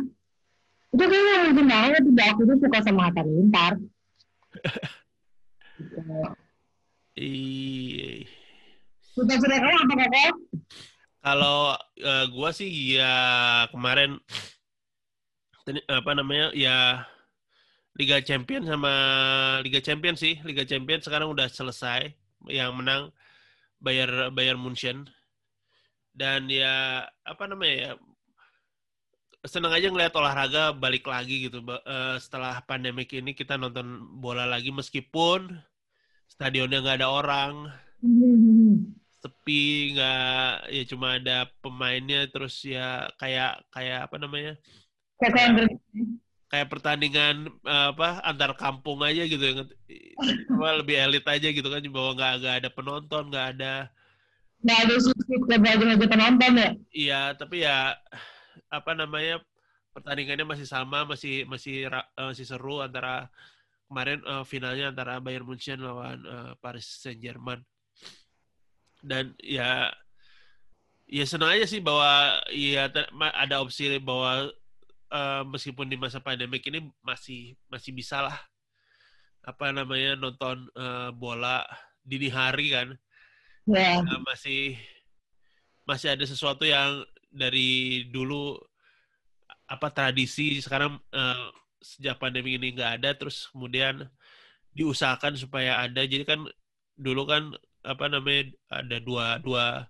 itu 0.90 1.04
kayaknya 1.06 1.34
mungkin 1.46 1.66
banget 1.70 2.02
ibu 2.02 2.22
aku 2.22 2.40
tuh 2.48 2.56
suka 2.62 2.78
sama 2.82 3.02
Asalintar. 3.10 3.72
Iya. 7.18 8.26
Suka 9.02 9.34
cerita 9.42 9.58
kamu 9.58 9.74
apa 9.74 9.94
kakak? 10.06 10.34
Kalau 11.18 11.58
uh, 11.78 12.24
gua 12.30 12.50
sih 12.54 12.70
ya 12.94 13.14
kemarin 13.74 14.22
apa 15.90 16.10
namanya 16.14 16.54
ya 16.54 17.02
Liga 17.98 18.22
Champion 18.22 18.62
sama 18.62 18.92
Liga 19.66 19.82
Champion 19.82 20.14
sih. 20.14 20.38
Liga 20.46 20.62
Champion 20.62 21.02
sekarang 21.02 21.34
udah 21.34 21.50
selesai. 21.50 22.14
Yang 22.46 22.70
menang 22.78 23.02
Bayar 23.82 24.30
Bayar 24.30 24.54
Munchen. 24.54 25.10
Dan 26.14 26.46
ya 26.46 27.02
apa 27.26 27.44
namanya 27.50 27.74
ya 27.74 27.92
seneng 29.46 29.70
aja 29.70 29.86
ngeliat 29.86 30.14
olahraga 30.18 30.74
balik 30.74 31.06
lagi 31.06 31.46
gitu 31.46 31.62
uh, 31.62 32.18
setelah 32.18 32.58
pandemik 32.66 33.14
ini 33.14 33.38
kita 33.38 33.54
nonton 33.54 34.18
bola 34.18 34.42
lagi 34.42 34.74
meskipun 34.74 35.54
stadionnya 36.26 36.82
nggak 36.82 36.98
ada 36.98 37.08
orang 37.08 37.70
sepi 39.22 39.94
nggak 39.94 40.54
ya 40.74 40.82
cuma 40.90 41.06
ada 41.22 41.46
pemainnya 41.62 42.26
terus 42.30 42.62
ya 42.66 43.06
kayak 43.18 43.62
kayak 43.70 44.10
apa 44.10 44.16
namanya 44.18 44.54
kayak, 45.22 45.70
kayak 46.48 46.68
pertandingan 46.72 47.52
uh, 47.68 47.92
apa 47.92 48.24
antar 48.24 48.56
kampung 48.56 49.04
aja 49.04 49.28
gitu 49.28 49.40
yang 49.40 49.68
lebih 50.80 50.96
elit 50.96 51.24
aja 51.28 51.48
gitu 51.52 51.68
kan 51.68 51.84
bahwa 51.92 52.10
nggak 52.16 52.32
nggak 52.40 52.56
ada 52.64 52.68
penonton 52.72 53.24
nggak 53.28 53.46
ada 53.56 53.72
nggak 54.64 54.78
ada 54.88 54.94
subsidi 54.98 55.54
aja 55.54 56.08
penonton 56.08 56.52
ya? 56.56 56.70
Iya 56.90 57.20
tapi 57.36 57.62
ya 57.62 57.94
apa 58.72 58.90
namanya 58.96 59.44
pertandingannya 59.92 60.48
masih 60.48 60.66
sama 60.68 61.04
masih 61.04 61.44
masih 61.44 61.88
uh, 61.92 62.32
masih 62.32 62.48
seru 62.48 62.80
antara 62.80 63.28
kemarin 63.88 64.20
uh, 64.24 64.44
finalnya 64.44 64.88
antara 64.88 65.20
Bayern 65.20 65.44
Munchen 65.44 65.84
lawan 65.84 66.24
uh, 66.24 66.52
Paris 66.64 66.88
Saint 66.88 67.20
Germain 67.20 67.60
dan 69.04 69.36
ya 69.40 69.92
ya 71.08 71.24
senang 71.24 71.56
aja 71.56 71.64
sih 71.64 71.80
bahwa 71.80 72.40
ya 72.52 72.88
ada 73.36 73.56
opsi 73.64 73.96
bahwa 74.00 74.52
uh, 75.12 75.42
meskipun 75.48 75.88
di 75.88 75.96
masa 75.96 76.20
pandemik 76.20 76.64
ini 76.68 76.84
masih 77.04 77.56
masih 77.68 77.92
bisa 77.92 78.24
lah 78.24 78.38
apa 79.44 79.72
namanya 79.72 80.12
nonton 80.18 80.68
uh, 80.76 81.08
bola 81.14 81.64
dini 82.04 82.28
hari 82.28 82.72
kan. 82.72 82.88
Yeah. 83.68 84.00
uh, 84.00 84.20
masih 84.24 84.76
masih 85.84 86.12
ada 86.12 86.24
sesuatu 86.24 86.64
yang 86.68 87.04
dari 87.32 88.04
dulu 88.08 88.56
apa 89.68 89.88
tradisi. 89.92 90.60
Sekarang 90.60 91.00
uh, 91.12 91.48
sejak 91.80 92.20
pandemi 92.20 92.56
ini 92.56 92.72
nggak 92.76 93.00
ada 93.00 93.10
terus 93.16 93.48
kemudian 93.52 94.04
diusahakan 94.72 95.36
supaya 95.36 95.80
ada. 95.80 96.04
Jadi 96.04 96.24
kan 96.24 96.44
dulu 96.98 97.24
kan 97.28 97.52
apa 97.84 98.04
namanya 98.10 98.52
ada 98.68 98.96
dua 99.00 99.38
dua 99.40 99.86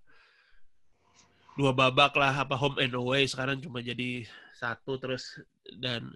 dua 1.58 1.74
babak 1.74 2.14
lah 2.14 2.46
apa 2.46 2.54
home 2.54 2.78
and 2.78 2.94
away. 2.94 3.26
Sekarang 3.26 3.58
cuma 3.58 3.82
jadi 3.82 4.22
satu 4.58 4.98
terus 4.98 5.38
dan 5.78 6.10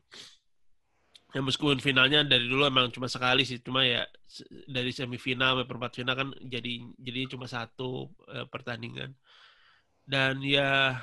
ya 1.32 1.40
meskipun 1.40 1.80
finalnya 1.80 2.26
dari 2.26 2.44
dulu 2.44 2.68
emang 2.68 2.92
cuma 2.92 3.08
sekali 3.08 3.46
sih 3.46 3.62
cuma 3.64 3.86
ya 3.86 4.04
dari 4.68 4.92
semifinal 4.92 5.56
sampai 5.56 5.68
perempat 5.70 5.92
final 5.96 6.14
kan 6.18 6.28
jadi 6.44 6.72
jadi 7.00 7.20
cuma 7.32 7.48
satu 7.48 8.12
uh, 8.28 8.44
pertandingan 8.52 9.16
dan 10.04 10.42
ya 10.44 11.00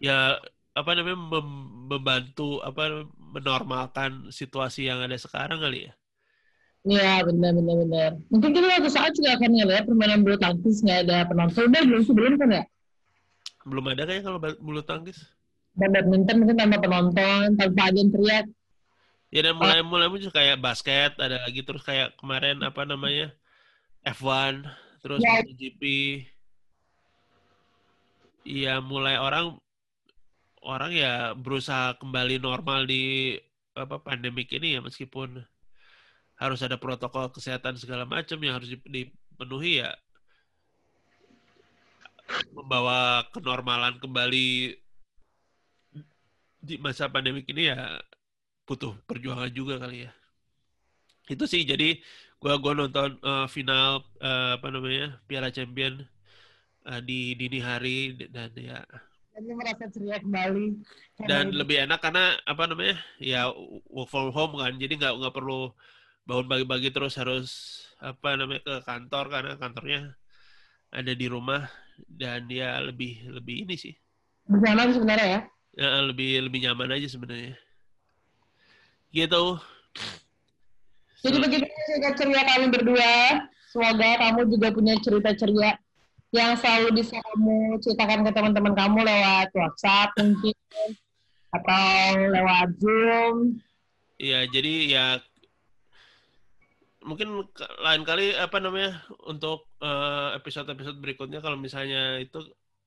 ya 0.00 0.40
apa 0.74 0.90
namanya 0.96 1.20
mem 1.20 1.48
membantu 1.90 2.64
apa 2.64 3.04
menormalkan 3.18 4.32
situasi 4.32 4.88
yang 4.88 5.04
ada 5.04 5.20
sekarang 5.20 5.60
kali 5.60 5.90
ya 5.90 5.94
Iya 6.84 7.24
benar 7.24 7.56
benar 7.56 7.76
benar. 7.80 8.10
Mungkin 8.28 8.52
kita 8.52 8.68
suatu 8.68 8.90
saat 8.92 9.12
juga 9.16 9.40
akan 9.40 9.50
ngeliat 9.56 9.88
permainan 9.88 10.20
bulu 10.20 10.36
tangkis 10.36 10.84
nggak 10.84 11.08
ada 11.08 11.24
penonton. 11.32 11.72
Udah 11.72 11.80
belum 11.80 12.02
sebelum 12.04 12.36
kan 12.36 12.60
ya? 12.60 12.64
Belum 13.64 13.84
ada 13.90 14.04
kayak 14.04 14.22
kalau 14.24 14.38
bulu 14.40 14.84
tangkis. 14.84 15.18
Dan 15.74 15.90
badminton 15.90 16.36
mungkin 16.44 16.56
tanpa 16.60 16.78
penonton, 16.78 17.58
tanpa 17.58 17.80
ada 17.90 17.98
yang 17.98 18.12
teriak. 18.14 18.46
Ya 19.34 19.40
dan 19.42 19.58
mulai 19.58 19.82
oh. 19.82 19.88
mulai 19.90 20.06
muncul 20.06 20.30
kayak 20.30 20.62
basket, 20.62 21.18
ada 21.18 21.42
lagi 21.42 21.66
terus 21.66 21.82
kayak 21.82 22.14
kemarin 22.22 22.62
apa 22.62 22.86
namanya 22.86 23.34
F1, 24.06 24.62
terus 25.02 25.18
ya. 25.18 25.42
MotoGP. 25.42 25.82
Iya 28.44 28.78
mulai 28.84 29.18
orang 29.18 29.58
orang 30.62 30.92
ya 30.94 31.32
berusaha 31.34 31.96
kembali 31.98 32.38
normal 32.38 32.86
di 32.86 33.34
apa 33.74 33.98
pandemik 33.98 34.52
ini 34.54 34.78
ya 34.78 34.80
meskipun 34.80 35.42
harus 36.38 36.60
ada 36.62 36.78
protokol 36.78 37.30
kesehatan 37.30 37.74
segala 37.74 38.06
macam 38.06 38.38
yang 38.38 38.58
harus 38.58 38.70
dipenuhi 38.70 39.82
ya 39.82 39.90
membawa 42.52 43.26
kenormalan 43.30 44.00
kembali 44.00 44.78
di 46.64 46.74
masa 46.80 47.12
pandemi 47.12 47.44
ini 47.44 47.68
ya 47.68 48.00
butuh 48.64 48.96
perjuangan 49.04 49.52
juga 49.52 49.76
kali 49.76 50.08
ya. 50.08 50.12
Itu 51.28 51.44
sih 51.44 51.64
jadi 51.68 52.00
gua 52.40 52.56
gua 52.56 52.72
nonton 52.72 53.20
uh, 53.20 53.44
final 53.48 54.04
uh, 54.20 54.56
apa 54.56 54.68
namanya 54.72 55.20
Piala 55.28 55.52
Champion 55.52 56.00
uh, 56.88 57.00
di 57.04 57.36
dini 57.36 57.60
hari 57.60 58.16
dan 58.32 58.52
ya 58.56 58.80
merasa 59.34 59.90
ceria 59.90 60.22
kembali. 60.22 60.66
Dan 61.26 61.52
lebih 61.52 61.84
enak 61.84 61.98
karena 61.98 62.38
apa 62.46 62.64
namanya 62.70 62.96
ya 63.18 63.50
work 63.90 64.08
from 64.08 64.30
home 64.30 64.54
kan, 64.62 64.78
jadi 64.78 64.94
nggak 64.94 65.14
nggak 65.20 65.34
perlu 65.34 65.74
bangun 66.24 66.46
pagi-pagi 66.48 66.88
terus 66.94 67.18
harus 67.20 67.48
apa 68.00 68.38
namanya 68.38 68.62
ke 68.64 68.74
kantor 68.86 69.24
karena 69.28 69.52
kantornya 69.60 70.00
ada 70.88 71.12
di 71.12 71.26
rumah 71.28 71.68
dan 72.08 72.46
dia 72.50 72.78
lebih 72.82 73.24
lebih 73.30 73.66
ini 73.68 73.74
sih. 73.78 73.94
Nyaman 74.50 74.92
sebenarnya 74.92 75.26
ya? 75.26 75.40
ya? 75.78 75.88
Lebih 76.04 76.50
lebih 76.50 76.58
nyaman 76.68 76.94
aja 76.94 77.08
sebenarnya. 77.08 77.54
Gitu. 79.14 79.44
Jadi 81.24 81.36
begitu 81.40 81.64
cerita 81.64 82.10
ceria 82.18 82.42
kami 82.44 82.66
berdua. 82.68 83.14
Semoga 83.72 84.10
kamu 84.20 84.40
juga 84.54 84.68
punya 84.70 84.94
cerita 85.02 85.30
ceria 85.34 85.74
yang 86.34 86.58
selalu 86.58 86.98
bisa 86.98 87.18
kamu 87.18 87.78
ceritakan 87.78 88.26
ke 88.26 88.30
teman-teman 88.34 88.74
kamu 88.74 88.98
lewat 89.06 89.48
WhatsApp 89.54 90.14
mungkin 90.18 90.54
atau 91.54 92.18
lewat 92.34 92.68
Zoom. 92.82 93.62
Iya, 94.18 94.46
jadi 94.50 94.74
ya 94.90 95.06
mungkin 97.04 97.44
lain 97.84 98.02
kali 98.02 98.32
apa 98.32 98.56
namanya 98.64 99.04
untuk 99.28 99.68
uh, 99.84 100.32
episode-episode 100.40 100.96
berikutnya 101.04 101.44
kalau 101.44 101.60
misalnya 101.60 102.16
itu 102.16 102.40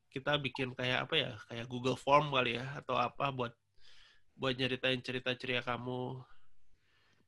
kita 0.09 0.41
bikin 0.41 0.73
kayak 0.73 1.05
apa 1.05 1.15
ya 1.15 1.31
kayak 1.45 1.69
Google 1.69 1.95
Form 1.95 2.33
kali 2.33 2.57
ya 2.57 2.65
atau 2.81 2.97
apa 2.97 3.29
buat 3.29 3.53
buat 4.33 4.57
nyeritain 4.57 4.97
cerita 5.05 5.37
ceria 5.37 5.61
kamu 5.61 6.17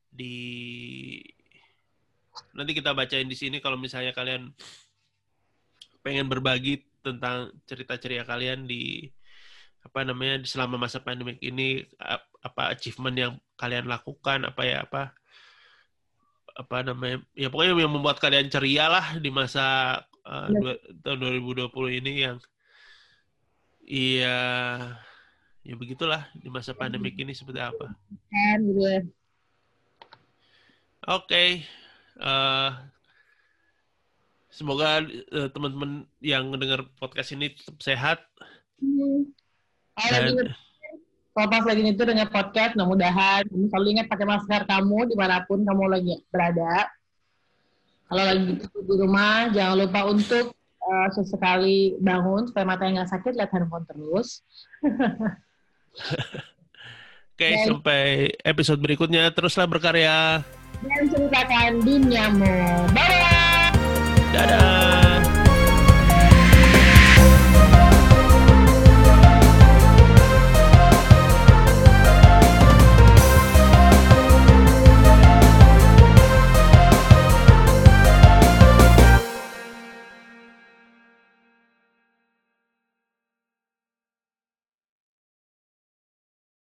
di 0.09 0.37
nanti 2.57 2.71
kita 2.73 2.97
bacain 2.97 3.29
di 3.29 3.37
sini 3.37 3.61
kalau 3.61 3.77
misalnya 3.77 4.09
kalian 4.09 4.49
pengen 6.01 6.25
berbagi 6.25 6.81
tentang 7.05 7.53
cerita 7.69 8.01
ceria 8.01 8.25
kalian 8.25 8.65
di 8.65 9.05
apa 9.85 10.01
namanya 10.03 10.41
selama 10.43 10.81
masa 10.81 10.99
pandemik 10.99 11.37
ini 11.39 11.85
apa 12.41 12.73
achievement 12.73 13.15
yang 13.15 13.33
kalian 13.55 13.85
lakukan 13.85 14.43
apa 14.49 14.61
ya 14.65 14.83
apa 14.83 15.18
apa 16.59 16.83
namanya 16.83 17.23
ya 17.39 17.47
pokoknya 17.47 17.79
yang 17.79 17.95
membuat 17.95 18.19
kalian 18.19 18.51
ceria 18.51 18.91
lah 18.91 19.15
di 19.15 19.31
masa 19.31 19.95
uh, 20.27 20.47
dua, 20.51 20.75
tahun 21.07 21.39
2020 21.47 21.99
ini 22.03 22.13
yang 22.27 22.37
iya 23.87 24.39
ya 25.63 25.75
begitulah 25.79 26.27
di 26.35 26.51
masa 26.51 26.75
pandemik 26.75 27.15
ini 27.15 27.31
seperti 27.31 27.63
apa. 27.63 27.95
Gitu 28.59 28.81
ya. 28.83 29.01
Oke, 31.07 31.31
okay. 31.31 31.49
uh, 32.19 32.27
eh, 32.27 32.71
semoga 34.51 34.99
uh, 35.31 35.47
teman-teman 35.47 36.03
yang 36.19 36.51
mendengar 36.51 36.83
podcast 36.99 37.31
ini 37.33 37.55
tetap 37.55 37.79
sehat. 37.79 38.19
Hmm. 38.83 39.31
Dan, 39.95 40.51
pas 41.47 41.63
lagi 41.63 41.85
itu 41.85 42.03
dengan 42.03 42.27
podcast, 42.27 42.75
mudah-mudahan 42.75 43.47
kamu 43.47 43.69
selalu 43.71 43.87
ingat 43.95 44.07
pakai 44.11 44.25
masker 44.27 44.61
kamu 44.65 44.97
di 45.07 45.15
mana 45.15 45.45
pun 45.45 45.63
kamu 45.63 45.83
lagi 45.87 46.13
berada. 46.33 46.89
Kalau 48.09 48.23
lagi 48.25 48.57
di 48.65 48.95
rumah, 48.97 49.53
jangan 49.53 49.75
lupa 49.85 50.01
untuk 50.09 50.57
uh, 50.81 51.07
sesekali 51.13 51.95
bangun 52.01 52.49
supaya 52.49 52.65
matanya 52.65 53.05
nggak 53.05 53.11
sakit, 53.13 53.31
lihat 53.37 53.53
handphone 53.53 53.85
terus. 53.85 54.41
Oke, 57.39 57.47
okay, 57.47 57.63
sampai 57.63 58.35
episode 58.43 58.83
berikutnya. 58.83 59.31
Teruslah 59.31 59.63
berkarya. 59.63 60.43
Dan 60.83 61.07
ceritakan 61.07 61.79
duniamu. 61.79 62.55
Bye-bye! 62.91 63.71
Dadah! 64.35 65.08